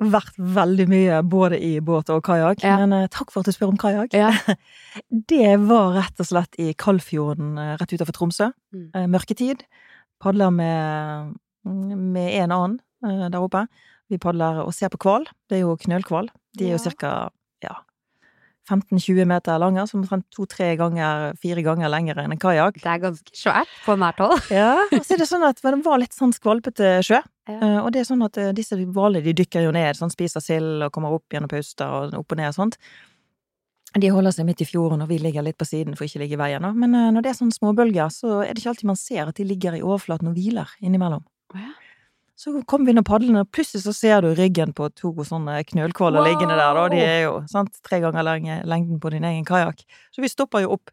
vært 0.03 0.35
veldig 0.41 0.87
mye 0.91 1.19
både 1.31 1.59
i 1.63 1.77
båt 1.85 2.09
og 2.11 2.23
kajakk, 2.27 2.63
Ja. 2.65 2.79
men 2.81 2.93
eh, 2.97 3.09
takk 3.13 3.31
for 3.31 3.41
at 3.45 3.47
du 3.47 3.53
spør 3.55 3.71
om 3.71 3.77
kajakk. 3.79 4.15
Ja. 4.19 4.33
Det 5.31 5.53
var 5.69 5.93
rett 5.95 6.19
og 6.19 6.27
slett 6.27 6.59
i 6.59 6.73
Kaldfjorden 6.75 7.53
eh, 7.61 7.75
rett 7.79 7.93
utenfor 7.93 8.17
Tromsø. 8.17 8.49
Mm. 8.75 8.89
Eh, 8.99 9.07
Mørketid. 9.13 9.63
Padler 10.23 10.53
med, 10.55 11.33
med 11.67 12.35
en 12.45 12.55
annen 12.55 12.79
eh, 13.07 13.29
der 13.33 13.43
oppe. 13.43 13.65
Vi 14.13 14.19
padler 14.23 14.61
og 14.65 14.75
ser 14.77 14.93
på 14.93 15.01
hval. 15.03 15.27
Det 15.51 15.59
er 15.59 15.65
jo 15.67 15.77
knølhval. 15.81 16.29
De 16.59 16.69
er 16.69 16.77
jo 16.77 16.79
Ja. 16.81 16.85
cirka 16.85 17.13
ja, 17.65 17.75
15-20 18.71 19.25
meter 19.27 19.59
lange, 19.59 19.83
som 19.91 20.03
omtrent 20.03 20.27
to-tre 20.31 20.77
ganger, 20.79 21.33
fire 21.43 21.63
ganger 21.67 21.91
lengre 21.91 22.23
enn 22.23 22.35
en 22.37 22.39
kajakk. 22.39 22.77
Det 22.79 22.87
er 22.87 23.01
ganske 23.03 23.35
svært 23.35 23.71
på 23.87 23.97
nært 23.99 24.21
hold. 24.23 24.39
Ja, 24.55 24.77
og 24.93 25.03
så 25.03 25.17
er 25.17 25.23
det 25.25 25.29
sånn 25.31 25.47
at 25.49 25.59
det 25.63 25.73
var 25.85 25.99
litt 25.99 26.15
sånn 26.15 26.35
skvalpete 26.37 27.01
sjø. 27.03 27.19
Ja. 27.51 27.57
Eh, 27.59 27.79
og 27.83 27.91
det 27.95 28.03
er 28.05 28.11
sånn 28.13 28.23
at 28.23 28.39
eh, 28.39 28.53
disse 28.55 28.79
hvalene 28.79 29.25
de 29.25 29.35
dykker 29.43 29.67
jo 29.67 29.73
ned, 29.75 29.99
sånn, 29.99 30.13
spiser 30.15 30.45
sild 30.45 30.85
og 30.87 30.93
kommer 30.95 31.17
opp 31.17 31.27
igjen 31.35 31.49
og 31.49 31.51
puster 31.57 31.91
og 31.91 32.15
opp 32.21 32.37
og 32.37 32.39
ned 32.39 32.53
og 32.53 32.59
sånt. 32.61 32.79
De 33.93 34.09
holder 34.09 34.33
seg 34.33 34.47
midt 34.49 34.63
i 34.65 34.67
fjorden, 34.69 35.03
og 35.05 35.11
vi 35.11 35.19
ligger 35.21 35.45
litt 35.45 35.59
på 35.61 35.69
siden 35.69 35.97
for 35.99 36.07
ikke 36.07 36.21
å 36.21 36.23
ligge 36.23 36.39
i 36.39 36.41
veien. 36.41 36.65
Da. 36.65 36.73
Men 36.73 36.97
eh, 36.97 37.11
når 37.13 37.25
det 37.25 37.33
er 37.33 37.39
sånne 37.43 37.57
småbølger, 37.57 38.13
så 38.15 38.41
er 38.41 38.53
det 38.53 38.63
ikke 38.63 38.73
alltid 38.73 38.89
man 38.89 39.01
ser 39.01 39.29
at 39.29 39.37
de 39.37 39.47
ligger 39.47 39.77
i 39.77 39.85
overflaten 39.85 40.31
og 40.31 40.37
hviler 40.39 40.73
innimellom. 40.81 41.25
Ja. 41.59 41.75
Så 42.43 42.55
kommer 42.67 42.89
vi 42.89 42.95
inn 42.95 43.03
og 43.03 43.07
padlende, 43.07 43.43
og 43.45 43.51
plutselig 43.55 43.85
så 43.85 43.93
ser 43.95 44.25
du 44.25 44.33
ryggen 44.35 44.73
på 44.75 44.89
to 44.99 45.13
sånne 45.29 45.61
knølkåler 45.69 46.23
Wow! 46.23 46.31
liggende 46.31 46.57
der, 46.59 46.79
da. 46.79 46.87
De 46.91 47.03
er 47.05 47.21
jo 47.27 47.35
sant, 47.51 47.77
tre 47.87 48.01
ganger 48.03 48.25
lenge, 48.27 48.57
lengden 48.67 49.03
på 49.03 49.13
din 49.15 49.27
egen 49.29 49.45
kajakk. 49.47 49.85
Så 50.11 50.25
vi 50.25 50.31
stopper 50.33 50.65
jo 50.65 50.73
opp. 50.79 50.91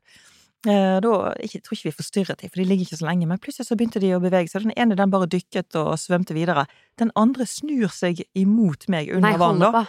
Eh, 0.67 0.97
da, 0.99 1.13
jeg 1.39 1.63
tror 1.63 1.77
ikke 1.77 1.87
vi 1.87 1.95
forstyrret 1.95 2.43
dem, 2.43 2.51
for 2.51 2.59
de 2.59 2.67
ligger 2.67 2.89
ikke 2.89 2.99
så 2.99 3.07
lenge, 3.07 3.29
men 3.31 3.39
plutselig 3.41 3.69
så 3.69 3.77
begynte 3.79 4.01
de 4.03 4.11
å 4.13 4.19
bevege 4.21 4.51
seg. 4.51 4.67
Den 4.67 4.75
ene 4.75 4.97
den 4.99 5.13
bare 5.13 5.29
dykket 5.31 5.77
og 5.79 5.93
svømte 6.01 6.35
videre. 6.35 6.67
Den 6.99 7.13
andre 7.17 7.47
snur 7.47 7.87
seg 7.95 8.19
imot 8.37 8.89
meg 8.91 9.13
under 9.15 9.39
vann, 9.39 9.63
da, 9.63 9.85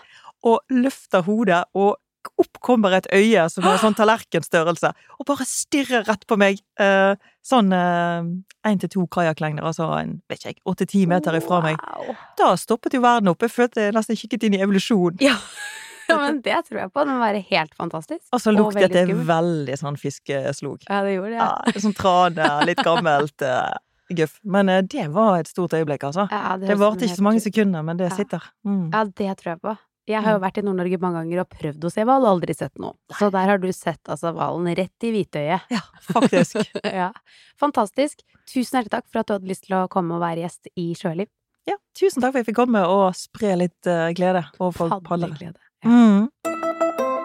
og 0.46 0.62
løfter 0.73 1.27
hodet, 1.27 1.64
og 1.75 1.99
opp 2.38 2.59
kommer 2.61 2.92
et 2.98 3.06
øye 3.14 3.46
som 3.50 3.64
er 3.64 3.78
sånn 3.80 3.94
tallerkenstørrelse, 4.00 4.92
og 5.18 5.26
bare 5.26 5.46
stirrer 5.48 6.04
rett 6.09 6.26
på 6.28 6.37
meg. 6.40 6.61
Eh, 6.80 7.14
sånn 7.42 7.70
én 7.72 8.80
til 8.83 8.90
to 8.92 9.06
kajakklengder, 9.09 9.64
altså 9.64 9.87
en, 9.96 10.18
vet 10.28 10.42
ikke 10.42 10.50
jeg, 10.52 10.59
åtte-ti 10.68 11.06
meter 11.09 11.38
ifra 11.38 11.62
meg. 11.64 11.80
Wow. 11.80 12.14
Da 12.37 12.50
stoppet 12.61 12.92
jo 12.96 13.00
verden 13.00 13.30
opp. 13.33 13.40
Jeg 13.46 13.50
følte 13.54 13.87
jeg 13.87 13.94
nesten 13.96 14.18
kikket 14.20 14.44
inn 14.44 14.59
i 14.59 14.61
evolusjon. 14.61 15.16
Ja. 15.24 15.37
ja, 16.11 16.18
men 16.20 16.40
det 16.44 16.59
tror 16.68 16.83
jeg 16.83 16.92
på. 16.92 17.04
Det 17.06 17.14
må 17.14 17.20
være 17.22 17.40
helt 17.48 17.74
fantastisk. 17.78 18.24
Og 18.35 18.40
så 18.42 18.52
Og 18.52 18.59
luktet 18.59 18.83
veldig 18.83 18.92
det 18.98 19.04
skummelt. 19.09 19.28
veldig 19.30 19.78
sånn 19.80 19.96
fiskeslog. 20.02 20.85
Ja, 20.90 21.00
det 21.06 21.14
gjorde 21.16 21.30
det. 21.38 21.40
Ja, 21.40 21.85
sånn 21.87 21.96
trane, 21.96 22.48
litt 22.68 22.83
gammelt 22.90 23.46
uh, 23.46 23.78
guff. 24.12 24.37
Men 24.44 24.68
eh, 24.68 24.83
det 24.83 25.06
var 25.14 25.38
et 25.40 25.48
stort 25.48 25.72
øyeblikk, 25.78 26.04
altså. 26.11 26.26
Ja, 26.35 26.56
Det 26.61 26.68
det 26.74 26.78
varte 26.83 27.06
ikke 27.09 27.20
så 27.22 27.28
mange 27.30 27.40
sekunder, 27.40 27.83
men 27.87 27.96
det 27.96 28.11
Ja. 28.11 28.16
sitter. 28.20 28.50
Mm. 28.66 28.90
Ja, 28.92 29.04
det 29.09 29.33
tror 29.40 29.54
jeg 29.54 29.61
på. 29.64 29.76
Jeg 30.11 30.25
har 30.25 30.37
jo 30.37 30.42
vært 30.42 30.59
i 30.59 30.64
Nord-Norge 30.66 30.99
mange 31.03 31.20
ganger 31.20 31.42
og 31.44 31.53
prøvd 31.55 31.87
å 31.87 31.92
se 31.92 32.05
hval, 32.07 32.25
og 32.25 32.33
aldri 32.35 32.57
sett 32.57 32.81
noe. 32.83 32.96
Så 33.18 33.31
der 33.35 33.53
har 33.53 33.61
du 33.62 33.68
sett 33.75 34.11
altså 34.11 34.33
hvalen 34.35 34.70
rett 34.79 35.07
i 35.07 35.12
hvitøyet. 35.14 35.70
Ja, 35.70 35.83
faktisk. 36.11 36.59
ja. 37.03 37.11
Fantastisk. 37.61 38.25
Tusen 38.51 38.81
hjertelig 38.81 38.96
takk 38.96 39.07
for 39.11 39.23
at 39.23 39.31
du 39.31 39.37
hadde 39.37 39.51
lyst 39.51 39.68
til 39.68 39.79
å 39.79 39.87
komme 39.92 40.18
og 40.18 40.25
være 40.25 40.44
gjest 40.46 40.73
i 40.75 40.90
Sjøliv. 40.99 41.31
Ja, 41.68 41.77
tusen 41.94 42.25
takk 42.25 42.33
for 42.33 42.40
at 42.40 42.42
jeg 42.42 42.51
fikk 42.51 42.62
komme 42.62 42.83
og 42.88 43.11
spre 43.18 43.55
litt 43.61 43.90
eh, 43.90 44.11
glede 44.16 44.46
overfor 44.59 44.96
padlere. 45.05 45.37
Padleglede. 45.37 45.61
Mm. 45.87 47.19